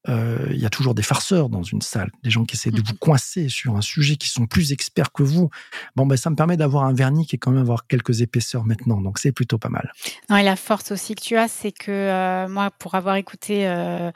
[0.10, 2.82] euh, il y a toujours des farceurs dans une salle, des gens qui essaient de
[2.82, 5.50] vous mmh coincer sur un sujet qui sont plus experts que vous.
[5.96, 8.63] Bon, ben ça me permet d'avoir un vernis qui est quand même avoir quelques épaisseurs
[8.66, 9.92] maintenant, donc c'est plutôt pas mal.
[10.30, 13.68] Non, et la force aussi que tu as, c'est que euh, moi, pour avoir écouté
[13.68, 14.12] euh,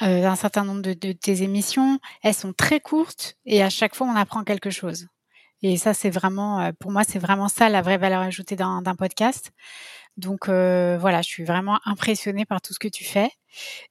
[0.00, 4.06] un certain nombre de, de, tes émissions, elles sont très courtes et à chaque fois
[4.06, 5.06] on apprend quelque chose.
[5.62, 9.52] Et ça, c'est vraiment, pour moi, c'est vraiment ça la vraie valeur ajoutée d'un podcast.
[10.16, 13.30] Donc euh, voilà, je suis vraiment impressionnée par tout ce que tu fais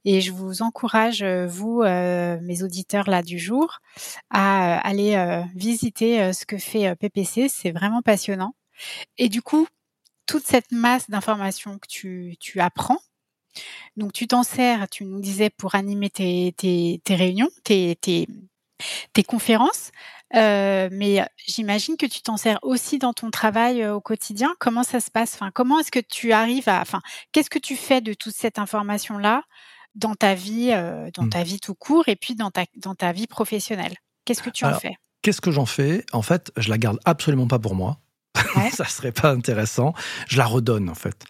[0.05, 3.79] et je vous encourage, euh, vous, euh, mes auditeurs là du jour,
[4.29, 7.49] à aller visiter ce que fait PPC.
[7.49, 8.55] C'est vraiment passionnant.
[9.17, 9.67] Et du coup,
[10.25, 12.99] toute cette masse d'informations que tu, tu apprends,
[13.97, 16.53] donc tu t'en sers, tu nous disais, pour animer tes
[17.09, 18.27] réunions, tes, tes,
[19.13, 19.91] tes conférences.
[20.35, 24.53] Euh, mais j'imagine que tu t'en sers aussi dans ton travail euh, au quotidien.
[24.59, 25.33] Comment ça se passe?
[25.33, 28.57] Enfin, comment est-ce que tu arrives à Enfin, qu'est-ce que tu fais de toute cette
[28.57, 29.43] information là
[29.95, 31.29] dans ta vie, euh, dans mmh.
[31.29, 33.95] ta vie tout court, et puis dans ta dans ta vie professionnelle?
[34.23, 34.95] Qu'est-ce que tu en fais?
[35.21, 36.05] Qu'est-ce que j'en fais?
[36.13, 37.99] En fait, je la garde absolument pas pour moi.
[38.73, 39.93] ça serait pas intéressant.
[40.27, 41.25] Je la redonne en fait.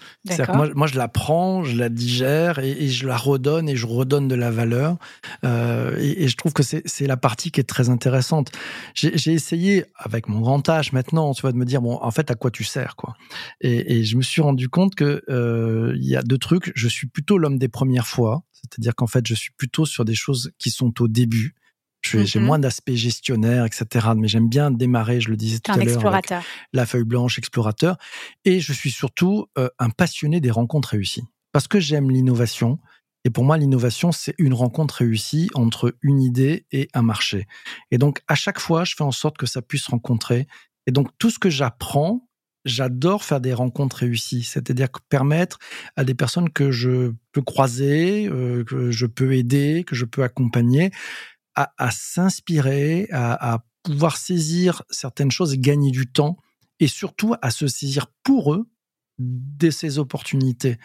[0.53, 4.27] moi, moi, je la prends, je la digère et, je la redonne et je redonne
[4.27, 4.97] de la valeur.
[5.43, 8.51] Euh, et, je trouve que c'est la partie qui est très intéressante.
[8.93, 12.29] J'ai essayé avec mon grand âge maintenant, tu vois, de me dire bon, en fait,
[12.31, 13.15] à quoi tu sers quoi.
[13.61, 16.71] Et, je me suis rendu compte que euh, il y a deux trucs.
[16.75, 20.15] Je suis plutôt l'homme des premières fois, c'est-à-dire qu'en fait, je suis plutôt sur des
[20.15, 21.55] choses qui sont au début.
[22.01, 22.39] J'ai mm-hmm.
[22.39, 24.09] moins d'aspect gestionnaire, etc.
[24.15, 26.41] Mais j'aime bien démarrer, je le disais tout à l'heure,
[26.73, 27.97] la feuille blanche, explorateur.
[28.45, 31.23] Et je suis surtout euh, un passionné des rencontres réussies.
[31.51, 32.79] Parce que j'aime l'innovation.
[33.23, 37.47] Et pour moi, l'innovation, c'est une rencontre réussie entre une idée et un marché.
[37.91, 40.47] Et donc, à chaque fois, je fais en sorte que ça puisse rencontrer.
[40.87, 42.27] Et donc, tout ce que j'apprends,
[42.65, 45.59] j'adore faire des rencontres réussies, c'est-à-dire permettre
[45.95, 50.23] à des personnes que je peux croiser, euh, que je peux aider, que je peux
[50.23, 50.91] accompagner,
[51.55, 56.37] à, s'inspirer, à, pouvoir saisir certaines choses et gagner du temps,
[56.79, 58.69] et surtout à se saisir pour eux
[59.19, 60.77] de ces opportunités.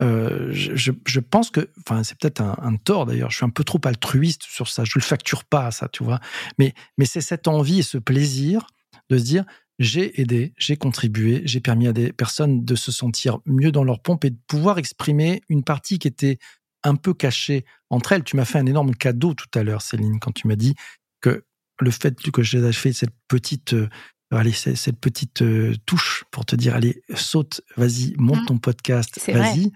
[0.00, 3.30] Euh, je, pense que, enfin, c'est peut-être un, tort d'ailleurs.
[3.30, 4.84] Je suis un peu trop altruiste sur ça.
[4.84, 6.20] Je le facture pas ça, tu vois.
[6.58, 8.66] Mais, mais c'est cette envie et ce plaisir
[9.10, 9.44] de se dire
[9.78, 14.00] j'ai aidé, j'ai contribué, j'ai permis à des personnes de se sentir mieux dans leur
[14.00, 16.38] pompe et de pouvoir exprimer une partie qui était
[16.84, 18.24] un peu cachée entre elles.
[18.24, 20.74] Tu m'as fait un énorme cadeau tout à l'heure, Céline, quand tu m'as dit
[21.20, 21.44] que
[21.80, 23.88] le fait que j'ai fait cette petite, euh,
[24.30, 28.46] allez, cette petite euh, touche pour te dire, allez, saute, vas-y, monte mmh.
[28.46, 29.72] ton podcast, vas-y.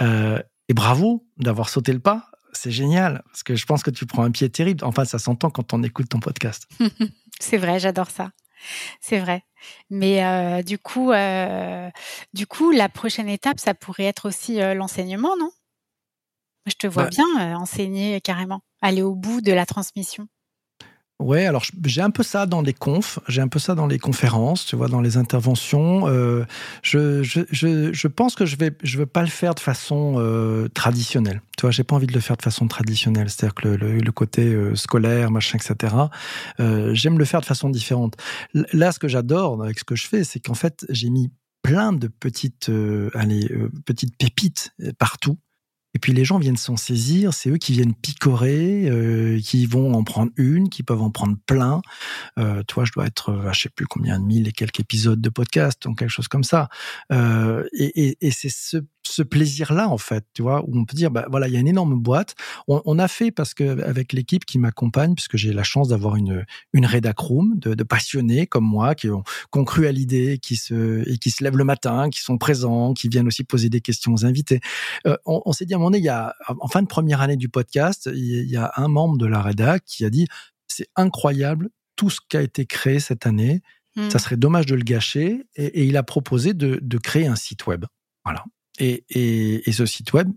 [0.00, 2.30] Euh, et bravo d'avoir sauté le pas.
[2.52, 4.84] C'est génial, parce que je pense que tu prends un pied terrible.
[4.84, 6.66] Enfin, ça s'entend quand on écoute ton podcast.
[7.40, 8.32] C'est vrai, j'adore ça.
[9.00, 9.44] C'est vrai.
[9.90, 11.12] Mais du coup,
[12.32, 15.52] du coup, la prochaine étape, ça pourrait être aussi l'enseignement, non?
[16.68, 20.28] Je te vois bien euh, enseigner carrément, aller au bout de la transmission.
[21.20, 23.98] Ouais, alors j'ai un peu ça dans les confs, j'ai un peu ça dans les
[23.98, 26.06] conférences, tu vois, dans les interventions.
[26.06, 26.44] Euh,
[26.82, 30.68] je, je, je, pense que je vais je veux pas le faire de façon euh,
[30.68, 31.42] traditionnelle.
[31.56, 34.12] Tu vois, j'ai pas envie de le faire de façon traditionnelle, c'est-à-dire que le, le,
[34.12, 35.92] côté scolaire, machin, etc.
[36.92, 38.14] J'aime le faire de façon différente.
[38.72, 41.92] Là, ce que j'adore avec ce que je fais, c'est qu'en fait, j'ai mis plein
[41.92, 42.70] de petites,
[43.14, 43.52] allez,
[43.84, 45.36] petites pépites partout
[45.98, 49.94] et puis les gens viennent s'en saisir, c'est eux qui viennent picorer, euh, qui vont
[49.94, 51.82] en prendre une, qui peuvent en prendre plein.
[52.38, 55.20] Euh, toi, je dois être à je sais plus combien de mille et quelques épisodes
[55.20, 56.68] de podcast, donc quelque chose comme ça.
[57.10, 60.96] Euh, et, et, et c'est ce ce plaisir-là, en fait, tu vois, où on peut
[60.96, 62.34] dire, bah voilà, il y a une énorme boîte.
[62.66, 66.16] On, on a fait parce que avec l'équipe qui m'accompagne, puisque j'ai la chance d'avoir
[66.16, 70.38] une une rédac room de, de, passionnés comme moi qui ont, qui cru à l'idée,
[70.38, 73.70] qui se et qui se lèvent le matin, qui sont présents, qui viennent aussi poser
[73.70, 74.60] des questions aux invités.
[75.06, 76.88] Euh, on, on s'est dit à un moment donné, il y a en fin de
[76.88, 80.26] première année du podcast, il y a un membre de la rédac qui a dit,
[80.66, 83.62] c'est incroyable tout ce qui a été créé cette année.
[83.96, 84.20] Ça mmh.
[84.20, 85.44] serait dommage de le gâcher.
[85.56, 87.84] Et, et il a proposé de, de créer un site web.
[88.24, 88.44] Voilà.
[88.78, 90.30] Et, et, et, ce site web,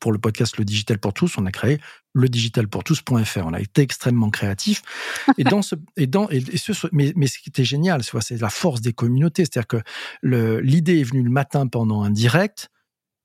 [0.00, 1.78] pour le podcast Le Digital pour tous, on a créé
[2.14, 3.42] le digitalpourtous.fr.
[3.44, 4.82] On a été extrêmement créatif.
[5.38, 8.50] Et dans ce, et dans, et ce, mais, mais ce qui était génial, c'est la
[8.50, 9.44] force des communautés.
[9.44, 9.82] C'est-à-dire que
[10.22, 12.70] l'idée est venue le matin pendant un direct.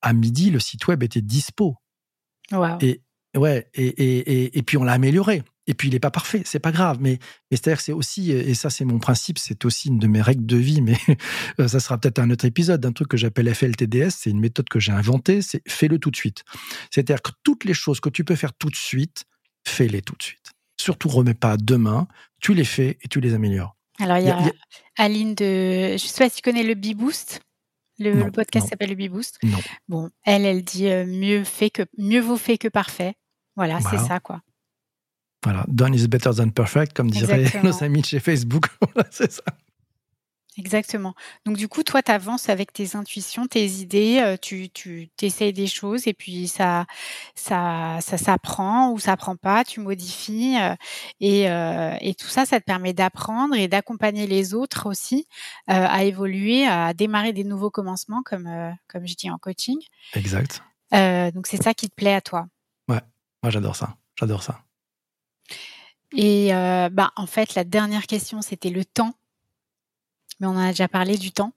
[0.02, 1.76] à midi, le site web était dispo.
[2.52, 2.78] Wow.
[2.82, 3.02] Et
[3.38, 5.44] ouais, et, et, et, puis on l'a amélioré.
[5.70, 6.98] Et puis il n'est pas parfait, c'est pas grave.
[7.00, 7.20] Mais,
[7.52, 10.48] mais c'est-à-dire c'est aussi, et ça c'est mon principe, c'est aussi une de mes règles
[10.48, 10.98] de vie, mais
[11.68, 14.80] ça sera peut-être un autre épisode, d'un truc que j'appelle FLTDS, c'est une méthode que
[14.80, 16.44] j'ai inventée, c'est fais-le tout de suite.
[16.90, 19.26] C'est-à-dire que toutes les choses que tu peux faire tout de suite,
[19.64, 20.54] fais-les tout de suite.
[20.82, 22.08] Surtout remets pas demain,
[22.42, 23.78] tu les fais et tu les améliores.
[24.00, 24.40] Alors il y, a,
[24.98, 27.42] Aline de, je sais pas si tu connais le B-Boost.
[28.00, 29.38] Le, podcast s'appelle le B-Boost.
[29.44, 29.58] Non.
[29.88, 33.14] Bon, elle, elle dit euh, mieux fait que mieux vaut fait que parfait.
[33.56, 34.42] Voilà, c'est ça quoi.
[35.44, 38.66] Voilà, done is better than perfect, comme diraient nos amis de chez Facebook.
[39.12, 39.44] c'est ça.
[40.60, 41.16] Exactement.
[41.46, 45.54] Donc du coup, toi, tu avances avec tes intuitions, tes idées, euh, tu, tu essayes
[45.54, 46.86] des choses et puis ça,
[47.34, 50.76] ça, ça s'apprend ou ça prend pas, tu modifies euh,
[51.22, 55.28] et, euh, et tout ça, ça te permet d'apprendre et d'accompagner les autres aussi
[55.68, 58.50] à évoluer, à démarrer des nouveaux commencements, comme
[58.88, 59.78] comme je dis en coaching.
[60.14, 60.62] Exact.
[60.92, 62.48] donc c'est ça qui te plaît à toi.
[62.90, 63.02] Ouais,
[63.44, 64.60] moi j'adore ça, j'adore ça.
[66.16, 69.14] Et bah en fait, la dernière question, c'était le temps
[70.40, 71.54] mais on en a déjà parlé du temps.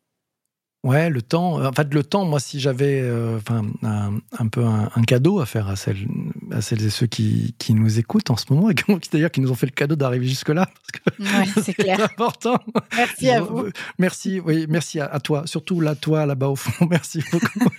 [0.84, 1.64] Ouais, le temps.
[1.64, 5.68] En fait, le temps, moi, si j'avais euh, enfin, un, peu un, cadeau à faire
[5.68, 6.08] à celles,
[6.50, 9.40] à celles et ceux qui, qui nous écoutent en ce moment, et qui, d'ailleurs qui
[9.40, 12.02] nous ont fait le cadeau d'arriver jusque-là, parce que c'est clair.
[12.02, 12.58] important.
[12.96, 13.68] Merci à vous.
[14.00, 16.86] Merci, oui, merci à, toi, surtout là, toi, là-bas au fond.
[16.90, 17.70] Merci beaucoup.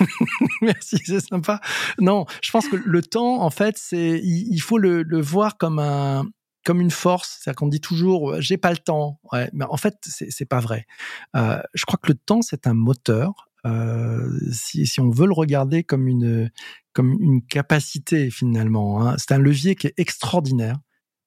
[0.62, 1.60] merci, c'est sympa.
[2.00, 5.78] Non, je pense que le temps, en fait, c'est, il, faut le, le voir comme
[5.78, 6.26] un,
[6.68, 7.38] comme une force.
[7.40, 9.20] C'est-à-dire qu'on dit toujours j'ai pas le temps.
[9.32, 10.86] Ouais, mais en fait c'est pas vrai.
[11.34, 13.48] Euh, je crois que le temps c'est un moteur.
[13.64, 16.50] Euh, si, si, on veut le regarder comme une
[16.92, 20.76] comme une capacité finalement, hein, c'est un levier qui est extraordinaire.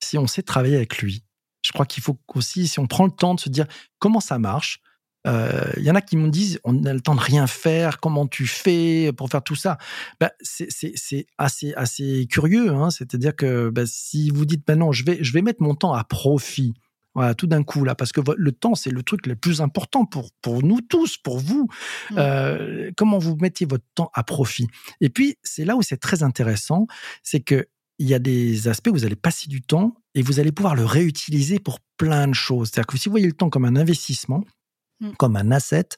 [0.03, 1.23] Si on sait travailler avec lui,
[1.63, 3.65] je crois qu'il faut aussi si on prend le temps de se dire
[3.97, 4.79] comment ça marche,
[5.25, 7.99] il euh, y en a qui me disent on a le temps de rien faire,
[7.99, 9.77] comment tu fais pour faire tout ça?
[10.19, 10.67] Bah, C'est
[11.37, 12.69] assez, assez curieux.
[12.69, 15.93] Hein C'est-à-dire que bah, si vous dites maintenant, je vais, je vais mettre mon temps
[15.93, 16.73] à profit,
[17.13, 20.05] voilà, tout d'un coup là, parce que le temps c'est le truc le plus important
[20.05, 21.67] pour pour nous tous, pour vous.
[22.09, 22.15] Mmh.
[22.17, 24.67] Euh, comment vous mettez votre temps à profit?
[25.01, 26.87] Et puis c'est là où c'est très intéressant,
[27.21, 27.67] c'est que
[27.99, 30.73] il y a des aspects où vous allez passer du temps et vous allez pouvoir
[30.73, 32.69] le réutiliser pour plein de choses.
[32.69, 34.43] C'est-à-dire que si vous voyez le temps comme un investissement,
[35.01, 35.13] Mmh.
[35.17, 35.89] comme un asset.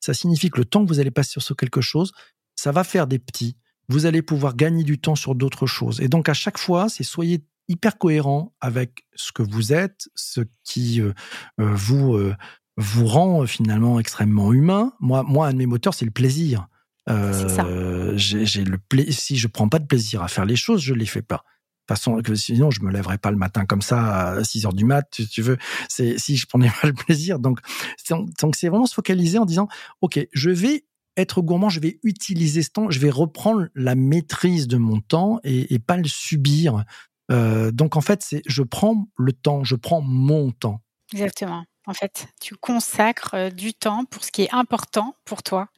[0.00, 2.12] Ça signifie que le temps que vous allez passer sur quelque chose,
[2.54, 3.58] ça va faire des petits.
[3.88, 6.00] Vous allez pouvoir gagner du temps sur d'autres choses.
[6.00, 10.40] Et donc à chaque fois, c'est soyez hyper cohérent avec ce que vous êtes, ce
[10.64, 11.12] qui euh,
[11.60, 12.34] euh, vous euh,
[12.78, 14.94] vous rend finalement extrêmement humain.
[15.00, 16.68] Moi, moi, un de mes moteurs, c'est le plaisir.
[17.06, 18.78] j'ai le
[19.10, 21.44] Si je prends pas de plaisir à faire les choses, je les fais pas
[21.88, 24.84] façon que sinon je me lèverais pas le matin comme ça à 6 heures du
[24.84, 25.58] mat si tu veux.
[25.88, 27.38] C'est si je prenais pas le plaisir.
[27.38, 27.60] Donc
[28.08, 29.68] donc c'est vraiment se focaliser en disant
[30.00, 30.84] ok je vais
[31.16, 35.40] être gourmand je vais utiliser ce temps je vais reprendre la maîtrise de mon temps
[35.44, 36.84] et, pas le subir.
[37.30, 40.80] Euh, donc en fait c'est je prends le temps je prends mon temps.
[41.12, 41.64] Exactement.
[41.86, 45.68] En fait tu consacres euh, du temps pour ce qui est important pour toi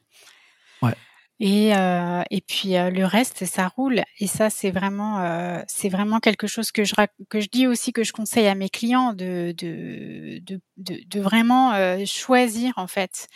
[1.39, 4.03] et, euh, et puis euh, le reste, ça roule.
[4.19, 6.93] Et ça, c'est vraiment, euh, c'est vraiment quelque chose que je
[7.29, 11.21] que je dis aussi que je conseille à mes clients de de de, de, de
[11.21, 13.27] vraiment euh, choisir en fait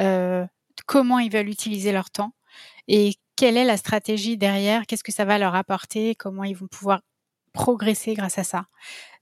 [0.00, 0.46] euh,
[0.86, 2.32] comment ils veulent utiliser leur temps
[2.88, 6.68] et quelle est la stratégie derrière, qu'est-ce que ça va leur apporter, comment ils vont
[6.68, 7.02] pouvoir
[7.52, 8.66] progresser grâce à ça.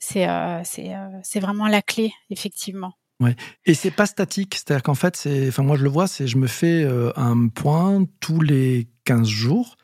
[0.00, 0.26] C'est
[0.64, 0.92] c'est
[1.24, 2.94] c'est vraiment la clé effectivement.
[3.20, 3.34] Ouais.
[3.66, 6.36] Et c'est pas statique, c'est-à-dire qu'en fait, c'est, enfin moi je le vois, c'est je
[6.36, 9.76] me fais euh, un point tous les 15 jours,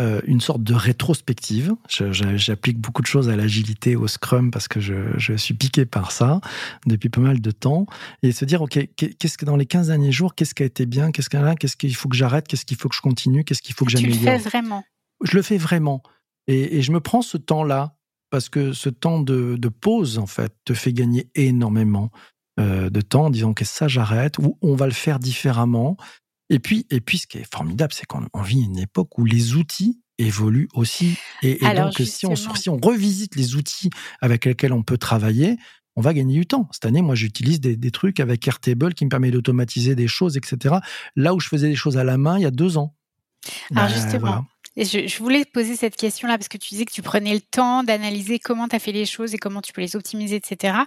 [0.00, 1.74] euh, une sorte de rétrospective.
[1.88, 6.10] J'applique beaucoup de choses à l'agilité, au Scrum parce que je, je, suis piqué par
[6.10, 6.40] ça
[6.86, 7.86] depuis pas mal de temps
[8.22, 10.84] et se dire ok, qu'est-ce que dans les 15 derniers jours, qu'est-ce qui a été
[10.86, 13.62] bien, qu'est-ce qu'il qu'est-ce qu'il faut que j'arrête, qu'est-ce qu'il faut que je continue, qu'est-ce
[13.62, 14.18] qu'il faut que j'améliore.
[14.18, 14.84] Tu le fais vraiment.
[15.22, 16.02] Je le fais vraiment
[16.48, 17.94] et, et je me prends ce temps-là
[18.30, 22.10] parce que ce temps de, de, pause, en fait, te fait gagner énormément.
[22.60, 25.96] Euh, de temps en disant que ça j'arrête ou on va le faire différemment.
[26.50, 29.54] Et puis, et puis ce qui est formidable, c'est qu'on vit une époque où les
[29.54, 31.16] outils évoluent aussi.
[31.42, 33.88] Et, donc, si on, si on revisite les outils
[34.20, 35.56] avec lesquels on peut travailler,
[35.96, 36.68] on va gagner du temps.
[36.72, 40.76] Cette année, moi, j'utilise des, trucs avec Airtable qui me permet d'automatiser des choses, etc.
[41.16, 42.94] Là où je faisais des choses à la main il y a deux ans.
[43.74, 44.44] Alors ben, justement,
[44.76, 47.82] je, voulais te poser cette question-là parce que tu disais que tu prenais le temps
[47.82, 50.78] d'analyser comment tu as fait les choses et comment tu peux les optimiser, etc.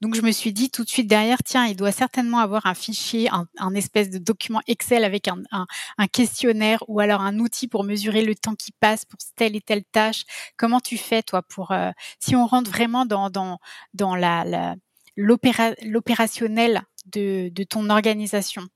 [0.00, 2.74] Donc je me suis dit tout de suite derrière, tiens, il doit certainement avoir un
[2.74, 3.28] fichier,
[3.58, 5.66] un, espèce de document Excel avec un,
[6.12, 9.84] questionnaire ou alors un outil pour mesurer le temps qui passe pour telle et telle
[9.84, 10.24] tâche.
[10.56, 13.58] Comment tu fais toi pour euh, si on rentre vraiment dans dans
[15.16, 18.68] l'opérationnel de ton organisation?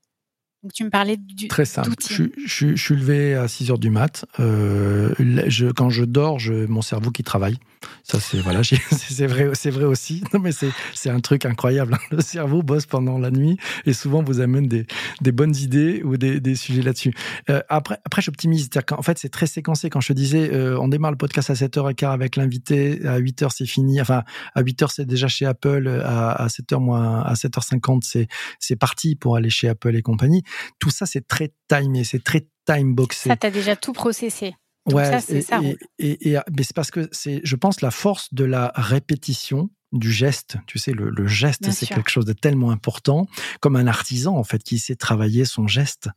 [0.66, 1.90] Donc tu me parlais du très simple.
[2.10, 4.24] Je, je, je, suis levé à 6 heures du mat.
[4.40, 5.14] Euh,
[5.46, 7.56] je, quand je dors, mon cerveau qui travaille.
[8.02, 8.60] Ça c'est voilà,
[9.20, 10.22] vrai, vrai aussi.
[10.40, 11.94] Mais c'est un truc incroyable.
[11.94, 11.98] Hein.
[12.10, 14.86] Le cerveau bosse pendant la nuit et souvent vous amène des,
[15.20, 17.12] des bonnes idées ou des, des sujets là-dessus.
[17.50, 18.68] Euh, après après j'optimise.
[18.92, 19.90] En fait c'est très séquencé.
[19.90, 23.66] Quand je disais euh, on démarre le podcast à 7h15 avec l'invité, à 8h c'est
[23.66, 24.00] fini.
[24.00, 28.76] Enfin à 8h c'est déjà chez Apple, à, à 7h moins à 7h50 c'est c'est
[28.76, 30.42] parti pour aller chez Apple et compagnie.
[30.78, 33.28] Tout ça, c'est très timé, c'est très time boxé.
[33.28, 34.54] Ça, t'as déjà tout processé.
[34.86, 35.60] Donc ouais, ça, c'est ça.
[35.98, 40.10] Et, et, mais c'est parce que c'est, je pense, la force de la répétition du
[40.10, 40.56] geste.
[40.66, 43.26] Tu sais, le, le geste, c'est quelque chose de tellement important,
[43.60, 46.08] comme un artisan en fait qui sait travailler son geste.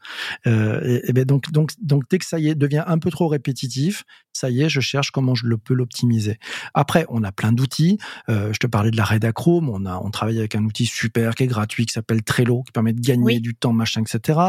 [0.48, 3.12] Euh, et, et ben donc, donc, donc, dès que ça y est, devient un peu
[3.12, 4.04] trop répétitif,
[4.34, 6.40] ça y est, je cherche comment je le peux l'optimiser.
[6.74, 7.98] Après, on a plein d'outils.
[8.30, 9.70] Euh, je te parlais de la Redachrome.
[9.70, 12.72] On a, on travaille avec un outil super qui est gratuit qui s'appelle Trello, qui
[12.72, 14.40] permet de gagner du temps, machin, etc.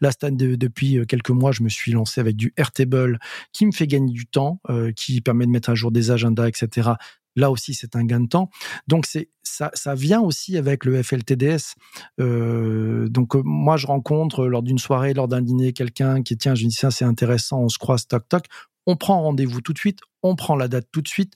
[0.00, 3.18] Là, de, depuis quelques mois, je me suis lancé avec du Airtable
[3.52, 6.48] qui me fait gagner du temps, euh, qui permet de mettre à jour des agendas,
[6.48, 6.90] etc.
[7.38, 8.50] Là aussi, c'est un gain de temps.
[8.88, 11.74] Donc, c'est ça, vient aussi avec le FLTDS.
[12.20, 16.54] Euh, donc, euh, moi, je rencontre lors d'une soirée, lors d'un dîner, quelqu'un qui tiens,
[16.54, 18.44] je dis ça, c'est intéressant, on se croise, toc toc.
[18.86, 21.34] On prend rendez-vous tout de suite, on prend la date tout de suite.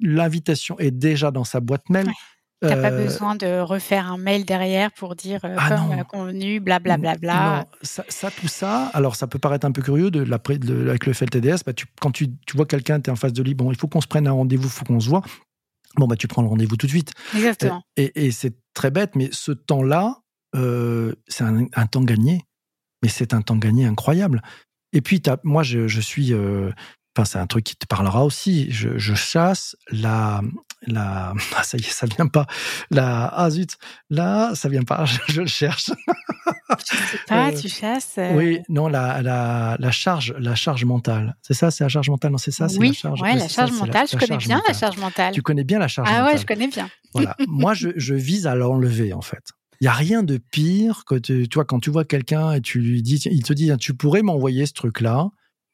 [0.00, 2.08] L'invitation est déjà dans sa boîte mail.
[2.60, 6.60] T'as pas euh, besoin de refaire un mail derrière pour dire euh, ah comme convenu,
[6.60, 7.16] blablabla.
[7.16, 10.24] Bla, bla, non, ça, ça, tout ça, alors ça peut paraître un peu curieux de,
[10.24, 13.32] de avec le FLTDS, bah tu, quand tu, tu vois quelqu'un, tu es en face
[13.32, 15.22] de lui, bon, il faut qu'on se prenne un rendez-vous, il faut qu'on se voit.
[15.96, 17.12] Bon, bah tu prends le rendez-vous tout de suite.
[17.34, 17.82] Exactement.
[17.96, 20.20] Et, et c'est très bête, mais ce temps-là,
[20.54, 22.44] euh, c'est un, un, temps gagné.
[23.02, 24.42] Mais c'est un temps gagné incroyable.
[24.92, 26.32] Et puis, moi, je, je suis.
[27.16, 28.70] Enfin, c'est un truc qui te parlera aussi.
[28.70, 30.42] Je, je chasse la,
[30.86, 32.46] la, ah, ça y est, ça vient pas.
[32.90, 33.76] La, ah zut,
[34.10, 35.04] là, ça vient pas.
[35.28, 35.90] Je, le cherche.
[36.78, 38.14] Je sais pas, euh, tu chasses.
[38.18, 38.36] Euh.
[38.36, 41.36] Oui, non, la, la, la charge, la charge mentale.
[41.42, 42.30] C'est ça, c'est la charge mentale.
[42.30, 43.22] Non, c'est ça, oui, la charge.
[43.22, 44.06] Ouais, la charge mentale.
[44.10, 45.34] je connais bien la charge mentale.
[45.34, 46.24] Tu connais bien la charge mentale.
[46.28, 46.88] Ah ouais, je connais bien.
[47.12, 47.36] Voilà.
[47.48, 49.42] Moi, je, je vise à l'enlever en fait.
[49.80, 52.80] Il y a rien de pire que tu, vois quand tu vois quelqu'un et tu
[52.80, 55.30] lui dis, il te dit, tu pourrais m'envoyer ce truc-là.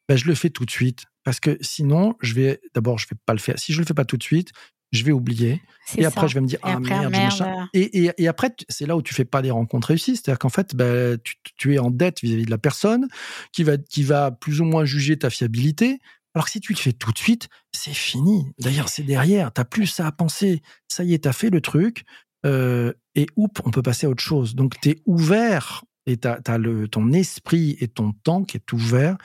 [0.09, 3.17] Ben, je le fais tout de suite parce que sinon, je vais d'abord, je vais
[3.27, 3.59] pas le faire.
[3.59, 4.53] Si je le fais pas tout de suite,
[4.93, 5.61] je vais oublier.
[5.97, 7.69] Et après, je vais me dire, ah merde, merde.
[7.75, 10.15] Et, et, et, après, c'est là où tu fais pas des rencontres réussies.
[10.15, 13.09] C'est-à-dire qu'en fait, bah, tu, tu, es en dette vis-à-vis de la personne
[13.51, 15.99] qui va, qui va plus ou moins juger ta fiabilité.
[16.33, 18.47] Alors que si tu le fais tout de suite, c'est fini.
[18.61, 19.53] D'ailleurs, c'est derrière.
[19.53, 20.62] T'as plus ça à penser.
[20.87, 22.05] Ça y est, t'as fait le truc.
[22.45, 24.55] Euh, et oups, on peut passer à autre chose.
[24.55, 28.73] Donc, tu es ouvert et tu as, le, ton esprit et ton temps qui est
[28.73, 29.17] ouvert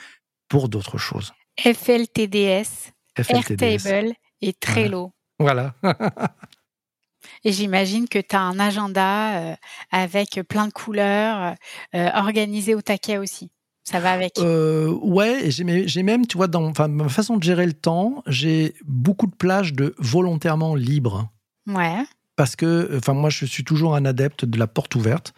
[0.48, 1.32] pour d'autres choses.
[1.58, 3.62] FLTDS, FLTDS.
[3.62, 5.12] Airtable et Trello.
[5.38, 5.74] Voilà.
[7.44, 9.54] Et j'imagine que tu as un agenda euh,
[9.90, 11.54] avec plein de couleurs,
[11.94, 13.50] euh, organisé au taquet aussi.
[13.84, 14.38] Ça va avec.
[14.38, 18.74] Euh, ouais, j'ai même, tu vois, dans enfin, ma façon de gérer le temps, j'ai
[18.84, 21.28] beaucoup de plages de volontairement libres.
[21.66, 22.04] Ouais.
[22.36, 25.34] Parce que, enfin, moi, je suis toujours un adepte de la porte ouverte.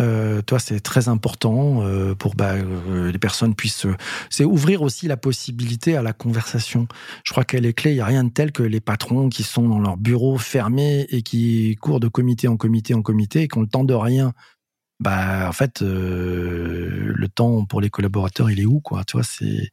[0.00, 3.86] Euh, toi, c'est très important euh, pour bah, euh, les personnes puissent.
[4.28, 6.88] c'est ouvrir aussi la possibilité à la conversation.
[7.24, 7.92] Je crois qu'elle est clé.
[7.92, 11.06] Il y a rien de tel que les patrons qui sont dans leur bureau fermé
[11.10, 13.94] et qui courent de comité en comité en comité et qui ont le temps de
[13.94, 14.32] rien.
[15.00, 19.70] Bah, en fait, le temps pour les collaborateurs, il est où, quoi Tu vois, c'est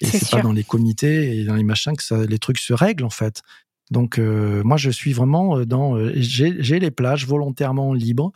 [0.00, 2.72] et c'est pas dans les comités et dans les machins que ça, les trucs se
[2.72, 3.42] règlent en fait.
[3.90, 5.96] Donc, moi, je suis vraiment dans.
[6.14, 8.32] j'ai les plages volontairement libres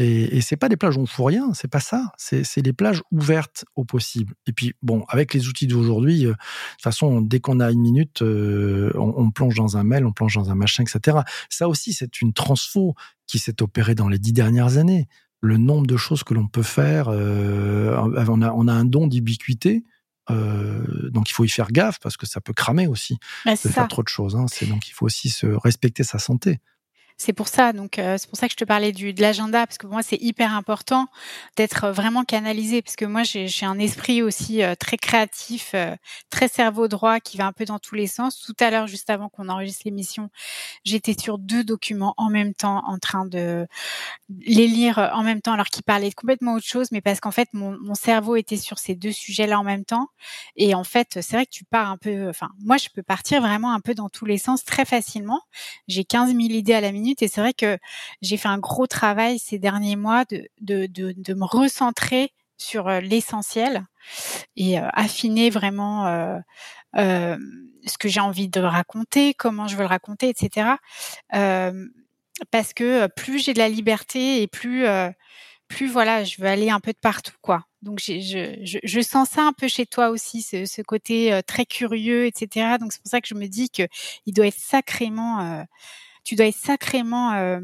[0.00, 2.10] et, et c'est pas des plages où on fout rien, c'est pas ça.
[2.16, 4.34] C'est des plages ouvertes au possible.
[4.46, 7.82] Et puis bon, avec les outils d'aujourd'hui, euh, de toute façon, dès qu'on a une
[7.82, 11.18] minute, euh, on, on, plonge dans un mail, on plonge dans un machin, etc.
[11.50, 12.94] Ça aussi, c'est une transfo
[13.26, 15.06] qui s'est opérée dans les dix dernières années.
[15.42, 19.06] Le nombre de choses que l'on peut faire, euh, on, a, on a un don
[19.06, 19.84] d'ubiquité.
[20.30, 23.88] Euh, donc il faut y faire gaffe parce que ça peut cramer aussi de faire
[23.88, 24.34] trop de choses.
[24.36, 24.46] Hein.
[24.48, 26.60] C'est donc il faut aussi se respecter sa santé.
[27.22, 29.66] C'est pour ça, donc euh, c'est pour ça que je te parlais du de l'agenda
[29.66, 31.06] parce que pour moi c'est hyper important
[31.54, 35.94] d'être vraiment canalisé parce que moi j'ai un esprit aussi euh, très créatif, euh,
[36.30, 38.40] très cerveau droit qui va un peu dans tous les sens.
[38.40, 40.30] Tout à l'heure, juste avant qu'on enregistre l'émission,
[40.82, 43.66] j'étais sur deux documents en même temps en train de
[44.46, 47.32] les lire en même temps alors qu'ils parlaient de complètement autre chose, mais parce qu'en
[47.32, 50.08] fait mon, mon cerveau était sur ces deux sujets-là en même temps
[50.56, 53.42] et en fait c'est vrai que tu pars un peu, enfin moi je peux partir
[53.42, 55.42] vraiment un peu dans tous les sens très facilement.
[55.86, 57.78] J'ai 15 000 idées à la minute et c'est vrai que
[58.22, 63.86] j'ai fait un gros travail ces derniers mois de, de, de, me recentrer sur l'essentiel
[64.56, 66.40] et affiner vraiment
[66.94, 70.72] ce que j'ai envie de raconter, comment je veux le raconter, etc.
[72.50, 74.86] Parce que plus j'ai de la liberté et plus
[75.68, 77.64] plus voilà, je veux aller un peu de partout quoi.
[77.82, 81.64] Donc je, je, je, sens ça un peu chez toi aussi, ce, ce côté très
[81.64, 82.76] curieux, etc.
[82.78, 83.84] Donc c'est pour ça que je me dis que
[84.26, 85.64] il doit être sacrément,
[86.24, 87.60] tu dois être sacrément euh,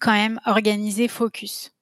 [0.00, 1.72] quand même organisé, focus.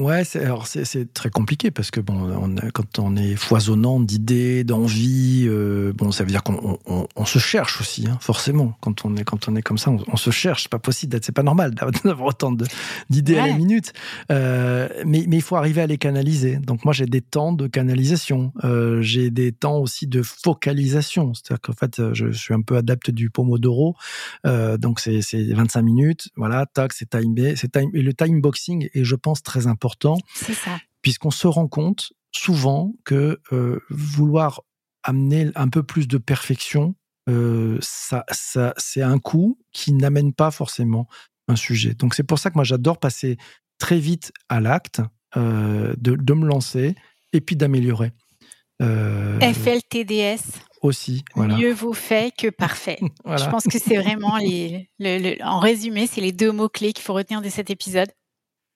[0.00, 4.64] Ouais, c'est, alors c'est, très compliqué parce que bon, on quand on est foisonnant d'idées,
[4.64, 8.76] d'envies, euh, bon, ça veut dire qu'on on, se cherche aussi, hein, forcément.
[8.80, 10.64] Quand on est quand on est comme ça, on, se cherche.
[10.64, 12.50] C'est pas possible d'être, c'est pas normal d'avoir autant
[13.08, 13.92] d'idées à la minute.
[14.32, 16.56] Euh, mais mais il faut arriver à les canaliser.
[16.56, 21.34] Donc moi j'ai des temps de canalisation, euh, j'ai des temps aussi de focalisation.
[21.34, 23.94] C'est-à-dire qu'en fait, je, je, suis un peu adepte du pomodoro.
[24.44, 28.40] Euh, donc c'est c'est 25 minutes, voilà, tac, c'est timé, c'est time et le time
[28.40, 30.16] boxing est, je pense, très important important.
[31.02, 34.62] Puisqu'on se rend compte souvent que euh, vouloir
[35.02, 36.94] amener un peu plus de perfection,
[37.28, 41.06] euh, ça, ça, c'est un coup qui n'amène pas forcément
[41.48, 41.94] un sujet.
[41.94, 43.36] Donc c'est pour ça que moi j'adore passer
[43.78, 45.02] très vite à l'acte,
[45.36, 46.94] euh, de, de, me lancer
[47.32, 48.12] et puis d'améliorer.
[48.80, 50.42] FLTDS.
[50.82, 51.24] Aussi.
[51.36, 52.98] Mieux vaut fait que parfait.
[53.24, 54.90] Je pense que c'est vraiment les,
[55.42, 58.10] en résumé, c'est les deux mots clés qu'il faut retenir de cet épisode,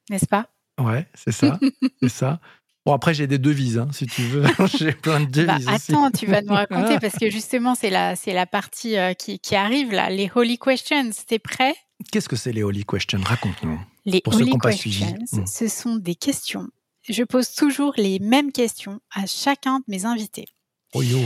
[0.08, 0.48] n'est-ce pas?
[0.78, 1.58] Ouais, c'est ça.
[2.02, 2.40] c'est ça.
[2.86, 4.44] Bon, après, j'ai des devises, hein, si tu veux.
[4.78, 5.68] j'ai plein de bah, devises.
[5.68, 9.38] attends, tu vas nous raconter parce que justement, c'est la, c'est la partie euh, qui,
[9.38, 11.10] qui, arrive là, les Holy Questions.
[11.26, 11.74] T'es prêt?
[12.10, 13.20] Qu'est-ce que c'est les Holy Questions?
[13.22, 13.78] Raconte-nous.
[14.06, 15.46] Les Holy Questions, hmm.
[15.46, 16.68] ce sont des questions.
[17.08, 20.46] Je pose toujours les mêmes questions à chacun de mes invités.
[20.94, 21.18] Oh yo.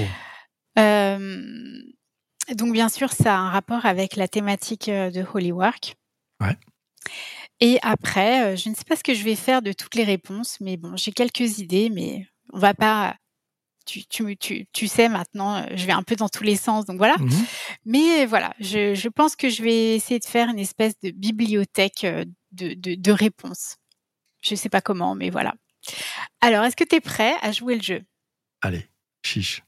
[0.78, 1.52] Euh,
[2.56, 5.96] donc, bien sûr, ça a un rapport avec la thématique euh, de Holy Work.
[6.40, 6.56] Ouais.
[7.62, 10.02] Et après, euh, je ne sais pas ce que je vais faire de toutes les
[10.02, 13.14] réponses, mais bon, j'ai quelques idées, mais on va pas.
[13.86, 16.86] Tu, tu, tu, tu, sais maintenant, euh, je vais un peu dans tous les sens,
[16.86, 17.16] donc voilà.
[17.18, 17.30] Mmh
[17.84, 22.02] mais voilà, je, je, pense que je vais essayer de faire une espèce de bibliothèque
[22.02, 23.76] euh, de, de, de réponses.
[24.42, 25.54] Je ne sais pas comment, mais voilà.
[26.40, 28.02] Alors, est-ce que tu es prêt à jouer le jeu?
[28.60, 28.88] Allez,
[29.24, 29.62] chiche.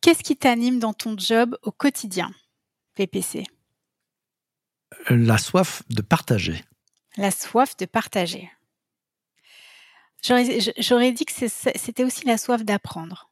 [0.00, 2.32] Qu'est-ce qui t'anime dans ton job au quotidien,
[2.96, 3.44] PPC
[5.10, 6.64] La soif de partager.
[7.16, 8.50] La soif de partager.
[10.22, 13.30] J'aurais dit que c'était aussi la soif d'apprendre.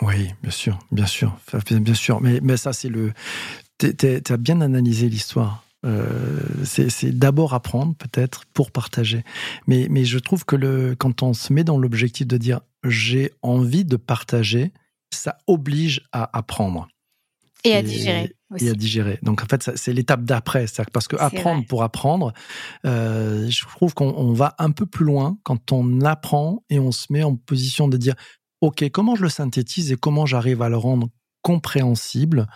[0.00, 1.36] Oui, bien sûr, bien sûr,
[1.80, 2.20] bien sûr.
[2.20, 3.12] Mais, ça, c'est le.
[3.78, 3.94] Tu
[4.28, 5.64] as bien analysé l'histoire.
[5.84, 9.24] Euh, c'est d'abord apprendre, peut-être, pour partager.
[9.66, 13.32] Mais, mais je trouve que le, quand on se met dans l'objectif de dire j'ai
[13.42, 14.72] envie de partager,
[15.10, 16.88] ça oblige à apprendre.
[17.64, 18.34] Et à digérer.
[18.58, 19.18] Et à digérer.
[19.22, 20.66] Donc en fait, c'est l'étape d'après.
[20.92, 22.32] Parce que apprendre pour apprendre,
[22.84, 27.06] euh, je trouve qu'on va un peu plus loin quand on apprend et on se
[27.10, 28.14] met en position de dire,
[28.60, 31.08] OK, comment je le synthétise et comment j'arrive à le rendre
[31.42, 32.46] compréhensible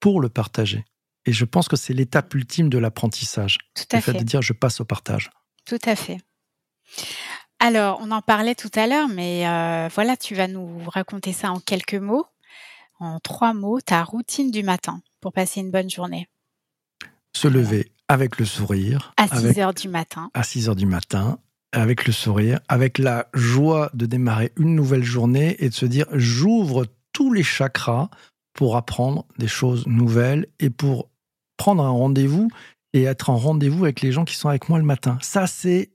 [0.00, 0.84] pour le partager?
[1.26, 3.58] Et je pense que c'est l'étape ultime de l'apprentissage.
[3.74, 4.12] Tout à le fait.
[4.12, 5.30] de dire, je passe au partage.
[5.64, 6.18] Tout à fait.
[7.60, 11.52] Alors, on en parlait tout à l'heure, mais euh, voilà, tu vas nous raconter ça
[11.52, 12.26] en quelques mots
[13.02, 16.28] en trois mots ta routine du matin pour passer une bonne journée
[17.34, 19.12] Se lever avec le sourire.
[19.16, 20.30] À 6 heures du matin.
[20.34, 21.38] À 6 heures du matin,
[21.72, 26.06] avec le sourire, avec la joie de démarrer une nouvelle journée et de se dire
[26.12, 28.10] j'ouvre tous les chakras
[28.52, 31.08] pour apprendre des choses nouvelles et pour
[31.56, 32.48] prendre un rendez-vous
[32.92, 35.18] et être en rendez-vous avec les gens qui sont avec moi le matin.
[35.22, 35.90] Ça, c'est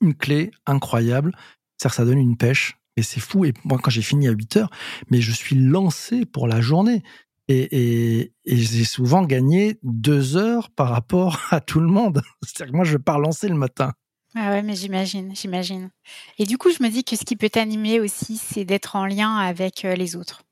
[0.00, 1.32] une clé incroyable.
[1.76, 3.44] Ça, ça donne une pêche et c'est fou.
[3.44, 4.70] Et moi, quand j'ai fini à 8 heures,
[5.10, 7.02] mais je suis lancé pour la journée.
[7.50, 12.22] Et, j'ai souvent gagné deux heures par rapport à tout le monde.
[12.42, 13.92] C'est-à-dire que moi, je vais pas relancer le matin.
[14.34, 15.90] Ah ouais, mais j'imagine, j'imagine.
[16.38, 19.06] Et du coup, je me dis que ce qui peut t'animer aussi, c'est d'être en
[19.06, 20.42] lien avec euh, les autres.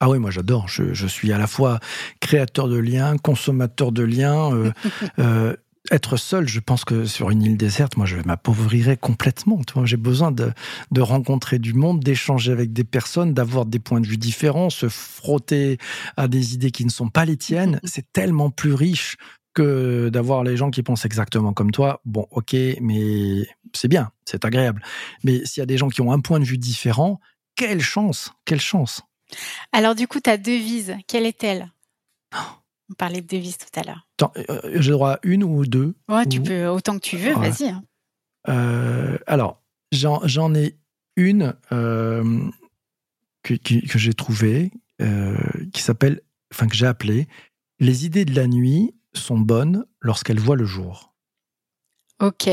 [0.00, 0.66] Ah oui, moi j'adore.
[0.68, 1.78] Je, suis à la fois
[2.20, 4.54] créateur de liens, consommateur de liens.
[4.54, 4.72] Euh,
[5.18, 5.56] euh,
[5.90, 9.60] être seul, je pense que sur une île déserte, moi, je m'appauvrirais complètement.
[9.84, 10.52] J'ai besoin de,
[10.90, 14.88] de, rencontrer du monde, d'échanger avec des personnes, d'avoir des points de vue différents, se
[14.88, 15.78] frotter
[16.16, 17.80] à des idées qui ne sont pas les tiennes.
[17.84, 19.16] C'est tellement plus riche
[19.52, 22.00] que d'avoir les gens qui pensent exactement comme toi.
[22.04, 24.80] Bon, ok, mais c'est bien, c'est agréable.
[25.24, 27.20] Mais s'il y a des gens qui ont un point de vue différent,
[27.56, 29.02] quelle chance, quelle chance.
[29.72, 31.72] Alors du coup, ta devise, quelle est-elle?
[32.34, 32.59] Oh.
[32.90, 34.08] On parlait de devises tout à l'heure.
[34.36, 37.34] Euh, j'ai le droit à une ou deux Ouais, tu peux autant que tu veux,
[37.34, 37.68] vas-y.
[37.68, 37.84] Hein.
[38.48, 39.62] Euh, alors,
[39.92, 40.76] j'en ai
[41.16, 42.50] une euh,
[43.42, 44.72] que, que j'ai trouvée,
[45.72, 46.20] qui s'appelle,
[46.52, 47.26] enfin que j'ai appelée
[47.78, 51.14] Les idées de la nuit sont bonnes lorsqu'elles voient le jour.
[52.20, 52.48] Ok.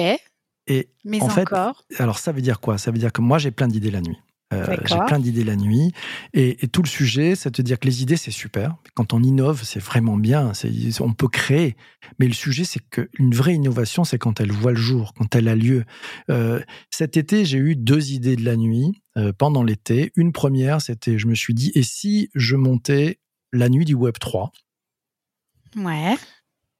[0.67, 1.85] Et Mais en encore.
[1.91, 2.77] Fait, alors ça veut dire quoi?
[2.77, 4.17] Ça veut dire que moi j'ai plein d'idées la nuit.
[4.53, 5.91] Euh, j'ai plein d'idées la nuit.
[6.33, 8.77] Et, et, tout le sujet, c'est de te dire que les idées, c'est super.
[8.95, 10.53] Quand on innove, c'est vraiment bien.
[11.01, 11.75] On peut créer.
[12.19, 15.49] Mais le sujet, c'est qu'une vraie innovation, c'est quand elle voit le jour, quand elle
[15.49, 15.83] a lieu.
[16.31, 20.13] Euh, cet été, j'ai eu deux idées de la nuit euh, pendant l'été.
[20.15, 23.19] Une première, c'était, je me suis dit, et si je montais
[23.51, 24.51] la nuit du Web 3
[25.75, 26.15] Ouais.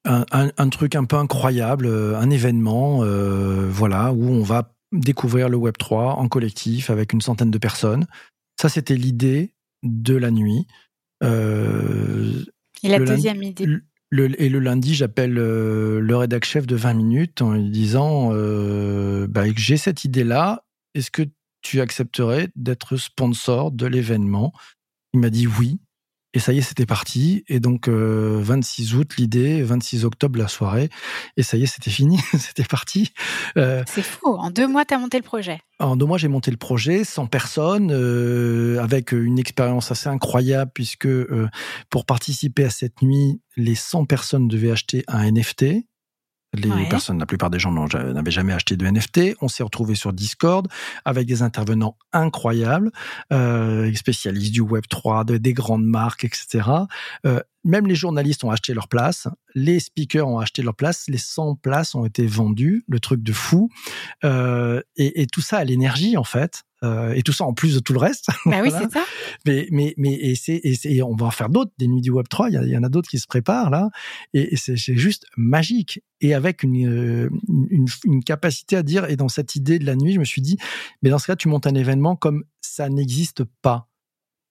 [0.05, 5.49] Un, un, un, truc un peu incroyable, un événement, euh, voilà, où on va découvrir
[5.49, 8.07] le Web 3 en collectif avec une centaine de personnes.
[8.59, 10.67] Ça, c'était l'idée de la nuit.
[11.23, 12.43] Euh,
[12.83, 13.65] et la deuxième idée
[14.09, 18.29] le, Et le lundi, j'appelle euh, le rédac chef de 20 minutes en lui disant
[18.31, 21.23] euh, bah, j'ai cette idée-là, est-ce que
[21.61, 24.53] tu accepterais d'être sponsor de l'événement?
[25.13, 25.79] Il m'a dit oui.
[26.37, 27.43] Et ça y est, c'était parti.
[27.47, 30.89] Et donc, 26 euh, août, l'idée, 26 octobre, la soirée.
[31.35, 33.11] Et ça y est, c'était fini, c'était parti.
[33.57, 34.35] Euh, c'est fou.
[34.35, 35.59] En deux mois, tu as monté le projet.
[35.79, 40.69] En deux mois, j'ai monté le projet, 100 personnes, euh, avec une expérience assez incroyable,
[40.75, 41.09] puisque
[41.89, 45.87] pour participer à cette nuit, les 100 personnes devaient acheter un NFT.
[46.57, 49.35] Les personnes, la plupart des gens n'avaient jamais acheté de NFT.
[49.41, 50.67] On s'est retrouvé sur Discord
[51.05, 52.91] avec des intervenants incroyables,
[53.31, 56.69] euh, spécialistes du Web 3, de, des grandes marques, etc.
[57.25, 61.17] Euh, même les journalistes ont acheté leur place, les speakers ont acheté leur place, les
[61.17, 63.69] 100 places ont été vendues, le truc de fou.
[64.23, 66.63] Euh, et, et, tout ça à l'énergie, en fait.
[66.83, 68.29] Euh, et tout ça en plus de tout le reste.
[68.45, 69.03] Bah oui, c'est ça.
[69.45, 72.27] Mais, mais, mais et c'est, et, on va en faire d'autres, des nuits du Web
[72.29, 72.49] 3.
[72.49, 73.89] Il y, en a d'autres qui se préparent là.
[74.33, 76.01] Et, c'est, juste magique.
[76.21, 77.29] Et avec une, euh,
[77.69, 80.41] une, une, capacité à dire, et dans cette idée de la nuit, je me suis
[80.41, 80.57] dit,
[81.01, 83.87] mais dans ce cas, tu montes un événement comme ça n'existe pas.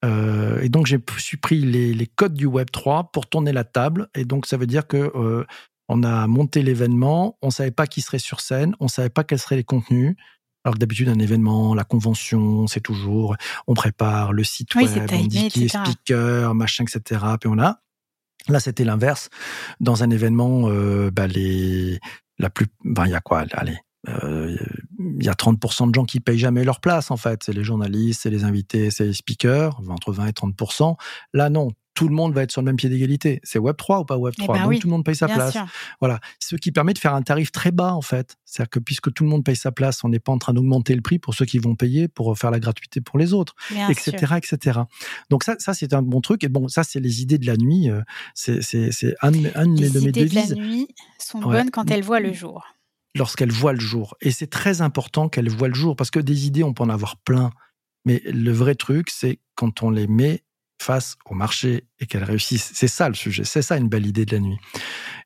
[0.05, 4.09] Euh, et donc, j'ai pris les, les, codes du Web 3 pour tourner la table.
[4.14, 5.45] Et donc, ça veut dire que euh,
[5.89, 9.39] on a monté l'événement, on savait pas qui serait sur scène, on savait pas quels
[9.39, 10.16] seraient les contenus.
[10.67, 13.37] Alors que d'habitude, un événement, la convention, c'est toujours,
[13.69, 17.25] on prépare le site web, on dit qui est speaker, machin, etc.
[17.41, 17.83] Puis on a.
[18.49, 19.31] Là, c'était l'inverse.
[19.79, 22.01] Dans un événement, euh, bah, les,
[22.41, 24.57] la plus, ben, il y a quoi, allez, euh,
[24.99, 27.45] il y a 30% de gens qui payent jamais leur place, en fait.
[27.45, 30.97] C'est les journalistes, c'est les invités, c'est les speakers, entre 20 et 30%.
[31.33, 33.40] Là, non tout le monde va être sur le même pied d'égalité.
[33.42, 35.26] C'est Web 3 ou pas Web 3 eh ben Donc tout le monde paye sa
[35.26, 35.57] place.
[35.99, 38.36] Voilà, ce qui permet de faire un tarif très bas en fait.
[38.44, 40.94] C'est-à-dire que puisque tout le monde paye sa place, on n'est pas en train d'augmenter
[40.94, 43.55] le prix pour ceux qui vont payer pour faire la gratuité pour les autres,
[43.88, 44.80] etc., etc.
[45.30, 46.44] Donc ça, ça c'est un bon truc.
[46.44, 47.88] Et bon, ça c'est les idées de la nuit.
[47.88, 48.03] Euh,
[48.34, 48.61] c'est
[49.22, 50.05] un, un de mes devises.
[50.05, 50.88] Les idées de la nuit
[51.18, 52.66] sont bonnes quand elles voient le jour.
[53.14, 54.14] Lorsqu'elles voient le jour.
[54.20, 56.90] Et c'est très important qu'elles voient le jour parce que des idées, on peut en
[56.90, 57.51] avoir plein.
[58.05, 60.42] Mais le vrai truc, c'est quand on les met
[60.81, 62.70] face au marché et qu'elle réussisse.
[62.74, 64.59] C'est ça le sujet, c'est ça une belle idée de la nuit.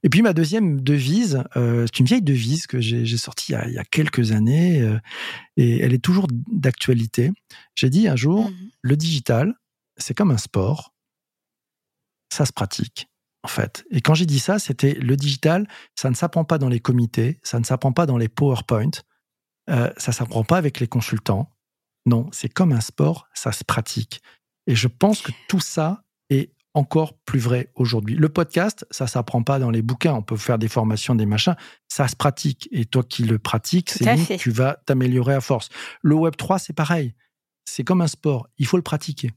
[0.03, 3.79] Et puis ma deuxième devise, euh, c'est une vieille devise que j'ai sortie il, y
[3.79, 4.99] a, quelques années euh,
[5.57, 7.31] et elle est toujours d'actualité.
[7.75, 9.53] J'ai dit un jour, mmh le digital,
[9.99, 10.95] c'est comme un sport,
[12.33, 13.11] ça se pratique
[13.43, 13.85] en fait.
[13.91, 17.41] Et quand j'ai dit ça, c'était le digital, ça ne s'apprend pas dans les comités,
[17.43, 18.91] ça ne s'apprend pas dans les PowerPoint,
[19.69, 21.51] euh, ça s'apprend pas avec les consultants.
[22.07, 24.23] Non, c'est comme un sport, ça se pratique.
[24.71, 28.15] Et je pense que tout ça est encore plus vrai aujourd'hui.
[28.15, 30.15] Le podcast, ça s'apprend pas dans les bouquins.
[30.15, 31.57] On peut faire des formations, des machins.
[31.89, 32.69] Ça se pratique.
[32.71, 35.71] Et toi qui le pratiques, c'est tu vas t'améliorer à force.
[36.03, 37.17] Le Web 3, c'est pareil.
[37.65, 38.47] C'est comme un sport.
[38.59, 39.33] Il faut le pratiquer.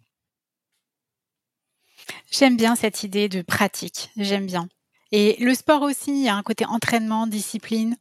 [2.31, 4.11] J'aime bien cette idée de pratique.
[4.15, 4.69] J'aime bien.
[5.11, 7.97] Et le sport aussi, il y a un côté entraînement, discipline,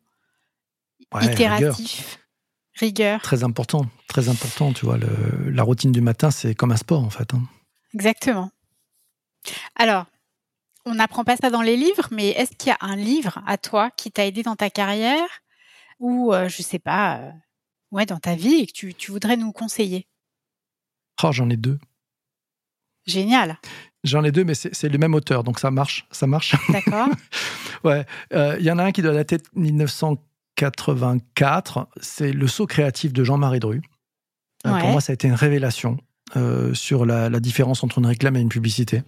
[1.22, 2.21] itératif rigueur.
[2.74, 4.72] Très important, très important.
[4.72, 4.98] Tu vois,
[5.46, 7.32] la routine du matin, c'est comme un sport en fait.
[7.34, 7.42] Hein.
[7.94, 8.50] Exactement.
[9.76, 10.06] Alors,
[10.84, 13.58] on n'apprend pas ça dans les livres, mais est-ce qu'il y a un livre à
[13.58, 15.28] toi qui t'a aidé dans ta carrière
[16.00, 17.30] ou, euh, je sais pas, euh,
[17.92, 20.08] ouais, dans ta vie et que tu, voudrais nous conseiller?
[21.22, 21.78] Oh, j'en ai deux.
[23.06, 23.58] Génial.
[24.02, 26.56] J'en ai deux, mais c'est le même auteur, donc ça marche, ça marche.
[26.70, 27.08] D'accord.
[27.84, 30.16] ouais, euh, il y en a un qui doit dater de 1900
[30.56, 33.82] 84, c'est Le saut créatif de Jean-Marie Dru.
[34.66, 35.96] Euh, pour moi, ça a été une révélation
[36.36, 39.02] euh, sur la, différence entre une réclame et une publicité.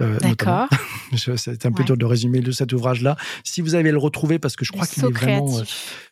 [0.00, 0.68] Euh, D'accord.
[1.36, 3.16] c'est un peu dur de résumer de cet ouvrage-là.
[3.44, 5.62] Si vous avez le retrouver, parce que je crois qu'il est vraiment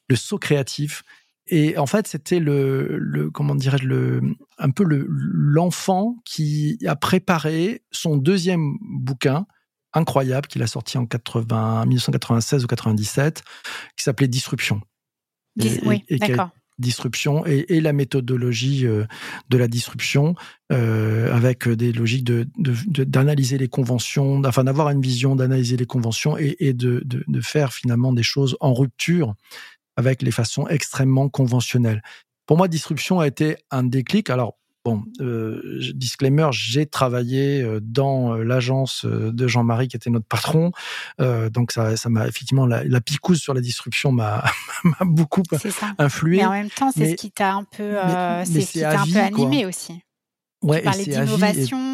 [0.09, 1.03] le saut créatif.
[1.47, 4.21] Et en fait, c'était le, le, comment dirais-je, le,
[4.59, 9.47] un peu le, l'enfant qui a préparé son deuxième bouquin,
[9.93, 13.43] incroyable qu'il a sorti en 80, 1996 ou 97,
[13.97, 14.81] qui s'appelait Disruption.
[15.85, 16.51] oui, d'accord.
[16.79, 19.05] Disruption et, la méthodologie euh,
[19.51, 20.35] de la disruption
[20.73, 26.39] euh, avec des logiques de, d'analyser les conventions, enfin d'avoir une vision d'analyser les conventions
[26.39, 29.35] et, et de, de, faire finalement des choses en rupture
[29.97, 32.01] avec les façons extrêmement conventionnelles
[32.51, 34.29] pour moi, disruption a été un déclic.
[34.29, 35.61] Alors, Bon, euh,
[35.95, 40.73] disclaimer, j'ai travaillé euh, dans euh, l'agence de Jean-Marie qui était notre patron,
[41.19, 44.45] donc ça, ça m'a effectivement la, la, picouse sur la disruption m'a
[45.03, 45.43] beaucoup
[45.99, 46.39] influé.
[46.39, 47.95] Mais en même temps, c'est ce qui t'a un peu,
[48.45, 50.01] c'est ce qui t'a un peu animé aussi.
[50.63, 51.90] Ouais, tu parlais d'innovation.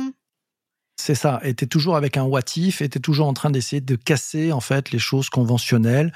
[0.98, 4.50] C'est ça, était toujours avec un what if, était toujours en train d'essayer de casser
[4.50, 6.10] en fait les choses conventionnelles.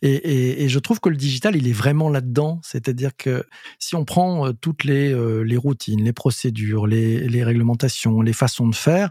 [0.00, 2.60] Et, je trouve que le digital, il est vraiment là-dedans.
[2.64, 3.44] C'est-à-dire que
[3.78, 8.32] si on prend euh, toutes les, euh, les routines, les procédures, les, les réglementations, les
[8.32, 9.10] façons de faire,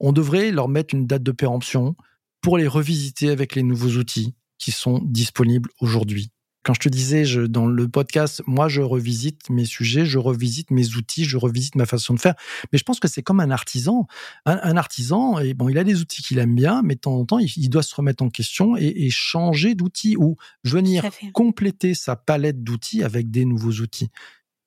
[0.00, 1.94] on devrait leur mettre une date de péremption
[2.40, 6.30] pour les revisiter avec les nouveaux outils qui sont disponibles aujourd'hui.
[6.66, 10.72] Quand je te disais je, dans le podcast, moi, je revisite mes sujets, je revisite
[10.72, 12.34] mes outils, je revisite ma façon de faire.
[12.72, 14.08] Mais je pense que c'est comme un artisan.
[14.46, 17.24] Un, artisan, et bon, il a des outils qu'il aime bien, mais de temps en
[17.24, 22.64] temps, il, doit se remettre en question et, changer d'outils ou venir compléter sa palette
[22.64, 24.10] d'outils avec des nouveaux outils.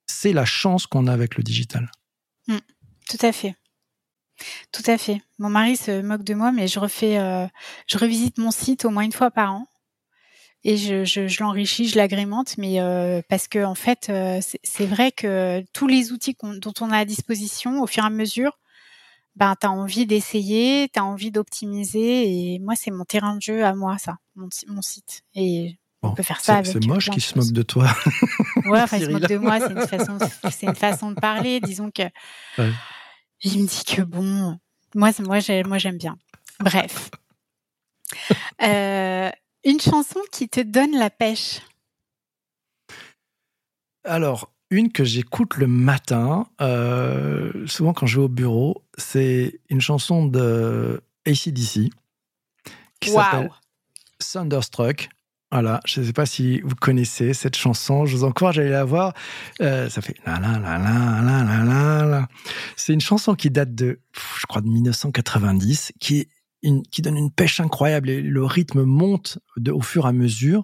[0.07, 1.91] C'est la chance qu'on a avec le digital.
[2.47, 2.59] Mmh,
[3.09, 3.57] tout à fait.
[4.71, 5.21] Tout à fait.
[5.37, 7.45] Mon mari se moque de moi, mais je refais, euh,
[7.87, 9.67] je revisite mon site au moins une fois par an
[10.63, 14.85] et je, je, je l'enrichis, je l'agrémente, mais euh, parce que en fait, euh, c'est
[14.85, 18.59] vrai que tous les outils dont on a à disposition, au fur et à mesure,
[19.35, 23.73] ben t'as envie d'essayer, t'as envie d'optimiser, et moi c'est mon terrain de jeu à
[23.73, 25.23] moi ça, mon, mon site.
[25.33, 26.71] Et on peut faire ça avec.
[26.71, 27.87] C'est moche qui se moque de toi.
[28.65, 30.17] Ouais, enfin, il se moque de moi, c'est une façon,
[30.51, 31.59] c'est une façon de parler.
[31.59, 32.03] Disons que
[32.57, 32.71] ouais.
[33.41, 34.57] il me dit que bon,
[34.95, 36.17] moi, moi, moi, j'aime bien.
[36.59, 37.09] Bref.
[38.63, 39.29] Euh,
[39.63, 41.61] une chanson qui te donne la pêche
[44.03, 49.81] Alors, une que j'écoute le matin, euh, souvent quand je vais au bureau, c'est une
[49.81, 51.89] chanson de ACDC
[52.99, 53.49] qui s'appelle
[54.19, 55.09] Thunderstruck.
[55.51, 58.05] Voilà, je ne sais pas si vous connaissez cette chanson.
[58.05, 59.15] Je vous encourage à aller la voir.
[59.61, 62.27] Euh, ça fait la la la la la la la.
[62.75, 63.99] C'est une chanson qui date de,
[64.39, 66.27] je crois, de 1990, qui est
[66.91, 70.63] qui donne une pêche incroyable et le rythme monte de, au fur et à mesure.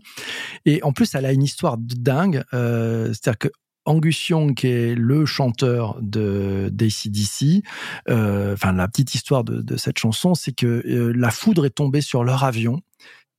[0.66, 2.44] Et en plus, elle a une histoire de dingue.
[2.54, 3.48] Euh, C'est-à-dire que
[3.86, 7.64] Angus Young, qui est le chanteur de d'ACDC,
[8.10, 12.02] euh, enfin la petite histoire de, cette chanson, c'est que euh, la foudre est tombée
[12.02, 12.82] sur leur avion.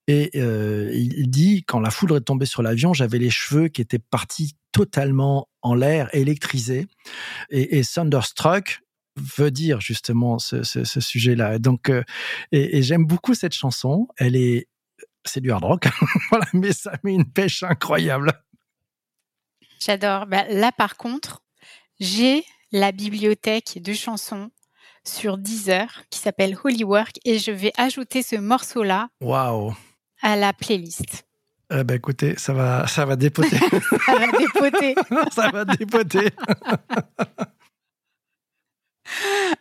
[0.08, 3.98] Et il dit, quand la foudre est tombée sur l'avion, j'avais les cheveux qui étaient
[3.98, 6.86] partis totalement en l'air, électrisés.
[7.50, 8.82] Et Thunderstruck,
[9.16, 11.58] veut dire justement ce, ce, sujet-là.
[11.58, 12.02] Donc, euh,
[12.52, 14.08] et, j'aime beaucoup cette chanson.
[14.16, 14.68] Elle est,
[15.24, 15.88] c'est du hard rock,
[16.30, 18.32] voilà, mais ça met une pêche incroyable.
[19.80, 20.26] J'adore.
[20.26, 21.42] Bah, là, par contre,
[22.00, 24.50] j'ai la bibliothèque de chansons
[25.04, 29.74] sur Deezer qui s'appelle Holy Work et je vais ajouter ce morceau-là wow.
[30.22, 31.24] à la playlist.
[31.72, 33.58] Eh ben écoutez, ça va, ça va dépoter.
[34.06, 34.94] ça va dépoter.
[35.32, 36.30] ça va dépoter.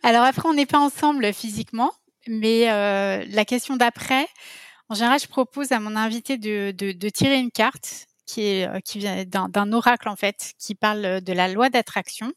[0.03, 1.91] Alors après, on n'est pas ensemble physiquement,
[2.27, 4.27] mais euh, la question d'après,
[4.89, 8.79] en général, je propose à mon invité de, de, tirer une carte qui est euh,
[8.79, 12.31] qui vient d'un oracle en fait, qui parle de la loi d'attraction.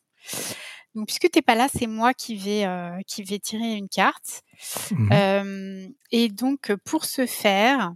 [0.95, 4.43] Donc, puisque t'es pas là, c'est moi qui vais euh, qui vais tirer une carte.
[4.91, 5.93] Mmh.
[6.11, 7.93] et donc, pour ce faire,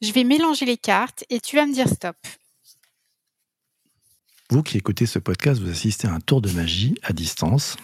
[0.00, 2.16] je vais mélanger les cartes et tu vas me dire stop.
[4.52, 7.78] Vous qui écoutez ce podcast, vous assistez à un tour de magie à distance.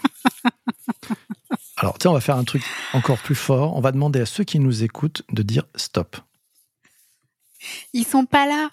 [1.78, 2.62] Alors, tiens, on va faire un truc
[2.92, 3.74] encore plus fort.
[3.74, 6.18] On va demander à ceux qui nous écoutent de dire stop.
[7.94, 8.68] Ils sont pas là.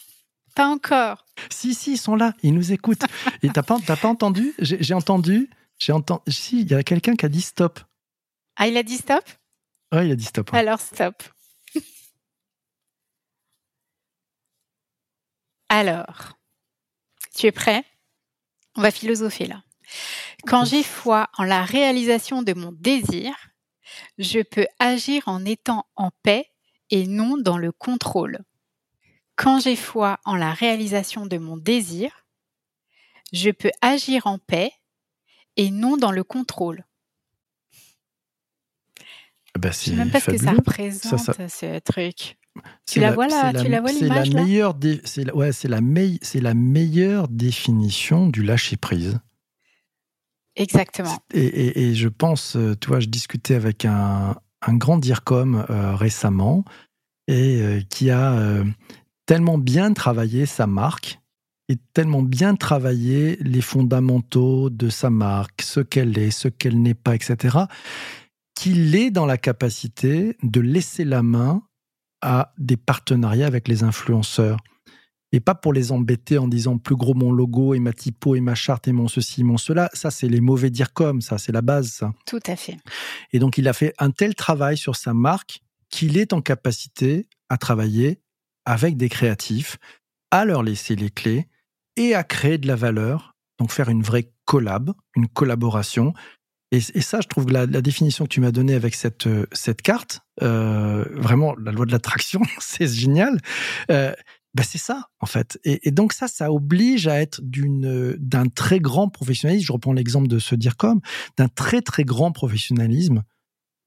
[0.56, 1.26] Pas encore.
[1.50, 2.34] Si, si, ils sont là.
[2.44, 3.06] Ils nous écoutent.
[3.44, 4.54] Et t'as pas, pas entendu?
[4.60, 5.50] J'ai entendu.
[5.80, 6.30] J'ai entendu.
[6.30, 7.80] Si, il y a quelqu'un qui a dit stop.
[8.58, 9.24] Ah, il a dit stop?
[9.94, 10.54] Oui, il a dit stop.
[10.54, 11.24] Alors, stop.
[15.70, 16.36] Alors,
[17.36, 17.84] tu es prêt?
[18.76, 19.64] On va philosopher là.
[20.48, 23.34] Quand j'ai foi en la réalisation de mon désir,
[24.18, 26.50] je peux agir en étant en paix
[26.90, 28.40] et non dans le contrôle.
[29.36, 32.26] Quand j'ai foi en la réalisation de mon désir,
[33.34, 34.72] je peux agir en paix
[35.58, 36.86] et non dans le contrôle.
[39.58, 41.20] Bah, je sais même pas ce que ça représente,
[41.50, 42.38] ce truc.
[42.86, 45.80] Tu la, vois là, tu la vois l'image la meilleure, c'est ouais, c'est la,
[46.22, 49.20] c'est la meilleure définition du lâcher prise.
[50.56, 51.18] Exactement.
[51.34, 54.36] Et, je pense, euh, tu vois, je discutais avec un,
[54.68, 56.64] grand DIRCOM euh, récemment
[57.28, 58.64] et euh, qui a
[59.26, 61.20] tellement bien travaillé sa marque
[61.68, 66.94] et tellement bien travaillé les fondamentaux de sa marque, ce qu'elle est, ce qu'elle n'est
[66.94, 67.58] pas, etc.,
[68.56, 71.64] qu'il est dans la capacité de laisser la main
[72.26, 74.58] à des partenariats avec les influenceurs.
[75.32, 78.40] et pas pour les embêter en disant plus gros mon logo et ma typo et
[78.40, 79.90] ma charte et mon ceci, mon cela.
[79.94, 82.14] Ça, c'est les mauvais dire comme, ça, c'est la base, ça.
[82.26, 82.78] Tout à fait.
[83.34, 85.60] Et donc, il a fait un tel travail sur sa marque
[85.90, 88.22] qu'il est en capacité à travailler
[88.66, 89.78] avec des créatifs,
[90.32, 91.48] à leur laisser les clés
[91.98, 96.14] et à créer de la valeur, donc faire une vraie collab, une collaboration.
[96.72, 100.25] Et, ça, je trouve que la, définition que tu m'as donnée avec cette, cette carte,
[100.42, 103.40] euh, vraiment la loi de l'attraction, c'est génial.
[104.56, 105.60] Ben c'est ça en fait.
[105.66, 109.66] Et, donc ça, ça oblige à être d'un très grand professionnalisme.
[109.66, 111.02] Je reprends l'exemple de se dire comme
[111.38, 113.24] d'un très très grand professionnalisme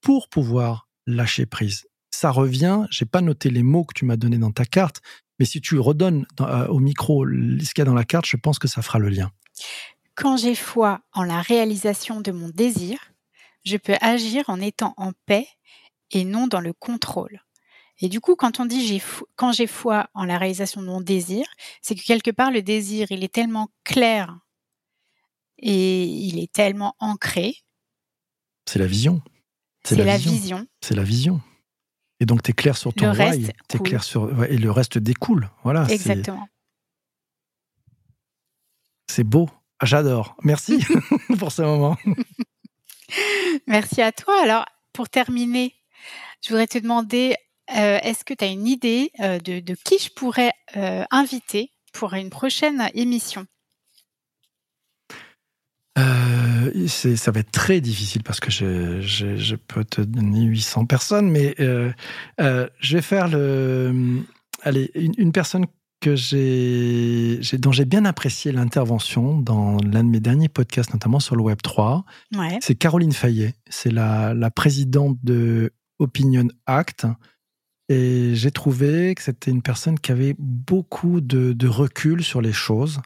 [0.03, 1.87] pour pouvoir lâcher prise.
[2.11, 2.85] Ça revient.
[2.91, 5.01] J'ai pas noté les mots que tu m'as donnés dans ta carte,
[5.39, 8.37] mais si tu redonnes euh, au micro ce qu'il y a dans la carte, je
[8.37, 9.31] pense que ça fera le lien.
[10.15, 12.99] Quand j'ai foi en la réalisation de mon désir,
[13.65, 15.47] je peux agir en étant en paix
[16.11, 17.43] et non dans le contrôle.
[18.01, 19.03] Et du coup, quand on dit j'ai
[19.35, 21.47] quand j'ai foi en la réalisation de mon désir,
[21.83, 24.39] c'est que quelque part le désir, il est tellement clair
[25.59, 27.57] et il est tellement ancré.
[28.67, 29.23] C'est la vision.
[29.85, 30.67] C'est la, vision.
[30.81, 31.41] C'est la vision.
[32.21, 35.51] Et donc tu es clair sur ton reste, es clair sur et le reste découle.
[35.65, 35.87] Voilà.
[35.89, 36.47] Exactement.
[39.11, 39.49] C'est beau.
[39.83, 40.37] J'adore.
[40.43, 40.85] Merci
[41.39, 41.97] pour ce moment.
[43.67, 44.35] Merci à toi.
[44.43, 45.75] Alors, pour terminer,
[46.43, 47.37] je voudrais te demander
[47.77, 52.15] euh, est-ce que tu as une idée euh, de, qui je pourrais euh, inviter pour
[52.15, 53.47] une prochaine émission?
[56.87, 62.97] Ça va être très difficile parce que je, peux te donner 800 personnes, mais je
[62.97, 64.23] vais faire le.
[64.63, 65.67] Allez, une, personne
[66.01, 71.37] que j'ai, dont j'ai bien apprécié l'intervention dans l'un de mes derniers podcasts, notamment sur
[71.37, 72.05] le Web 3.
[72.61, 73.55] C'est Caroline Fayet.
[73.69, 77.07] C'est la, la présidente de Opinion Act.
[77.89, 83.01] Et j'ai trouvé que c'était une personne qui avait beaucoup de, recul sur les choses.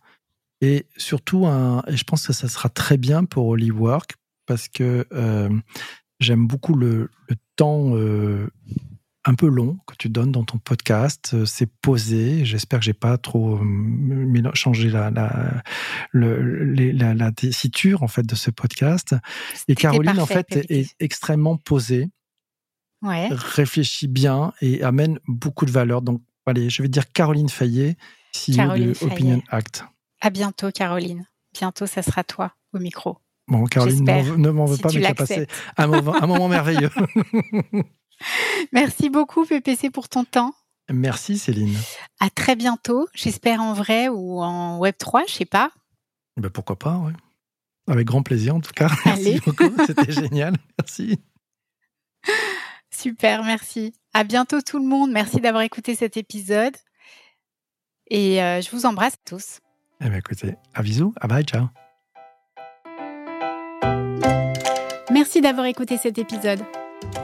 [0.61, 4.15] Et surtout, un, et je pense que ça sera très bien pour Work
[4.47, 5.51] parce que euh,
[6.21, 7.11] j'aime beaucoup le,
[7.57, 8.49] temps euh,
[9.25, 11.45] un peu long que tu donnes dans ton podcast.
[11.45, 12.45] C'est posé.
[12.45, 15.63] J'espère que j'ai pas trop euh, changé la, la,
[16.13, 19.15] la, la, tessiture en fait de ce podcast.
[19.69, 22.09] Et Caroline, en fait, est extrêmement posée
[23.03, 26.03] réfléchit bien et amène beaucoup de valeur.
[26.03, 27.97] Donc, allez, je vais dire Caroline Fayet,
[28.33, 29.85] CEO Caroline de Opinion Act.
[30.21, 31.27] À bientôt, Caroline.
[31.53, 33.19] Bientôt, ça sera toi au micro.
[33.49, 35.47] Bon, Caroline, ne m'en veux pas, mais tu as passé
[35.77, 36.91] un moment, un moment merveilleux.
[38.73, 40.55] Merci beaucoup, PPC, pour ton temps.
[40.91, 41.77] Merci, Céline.
[42.21, 43.09] À très bientôt.
[43.15, 45.71] J'espère en vrai ou en Web3, je sais pas.
[46.37, 47.13] Ben pourquoi pas, oui.
[47.89, 48.91] Avec grand plaisir, en tout cas.
[49.05, 49.75] Merci beaucoup.
[49.87, 50.57] C'était génial.
[50.79, 51.19] Merci.
[53.03, 53.93] Super, merci.
[54.15, 55.11] À bientôt tout le monde.
[55.11, 56.77] Merci d'avoir écouté cet épisode.
[58.09, 59.59] Et euh, je vous embrasse tous.
[60.01, 61.13] Eh bien, écoutez, à bisous.
[61.21, 61.67] À bye, ciao.
[65.11, 66.61] Merci d'avoir écouté cet épisode.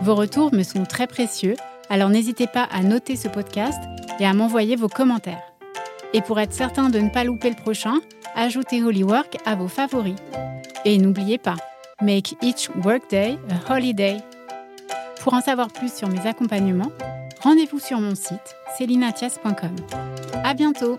[0.02, 1.54] Vos retours me sont très précieux,
[1.88, 3.80] alors n'hésitez pas à noter ce podcast
[4.18, 5.44] et à m'envoyer vos commentaires.
[6.12, 8.00] Et pour être certain de ne pas louper le prochain,
[8.34, 10.16] ajoutez Holywork à vos favoris.
[10.84, 11.56] Et n'oubliez pas,
[12.02, 14.18] make each workday a holiday.
[15.28, 16.90] Pour en savoir plus sur mes accompagnements,
[17.42, 19.76] rendez-vous sur mon site celinatias.com.
[20.42, 20.96] À bientôt!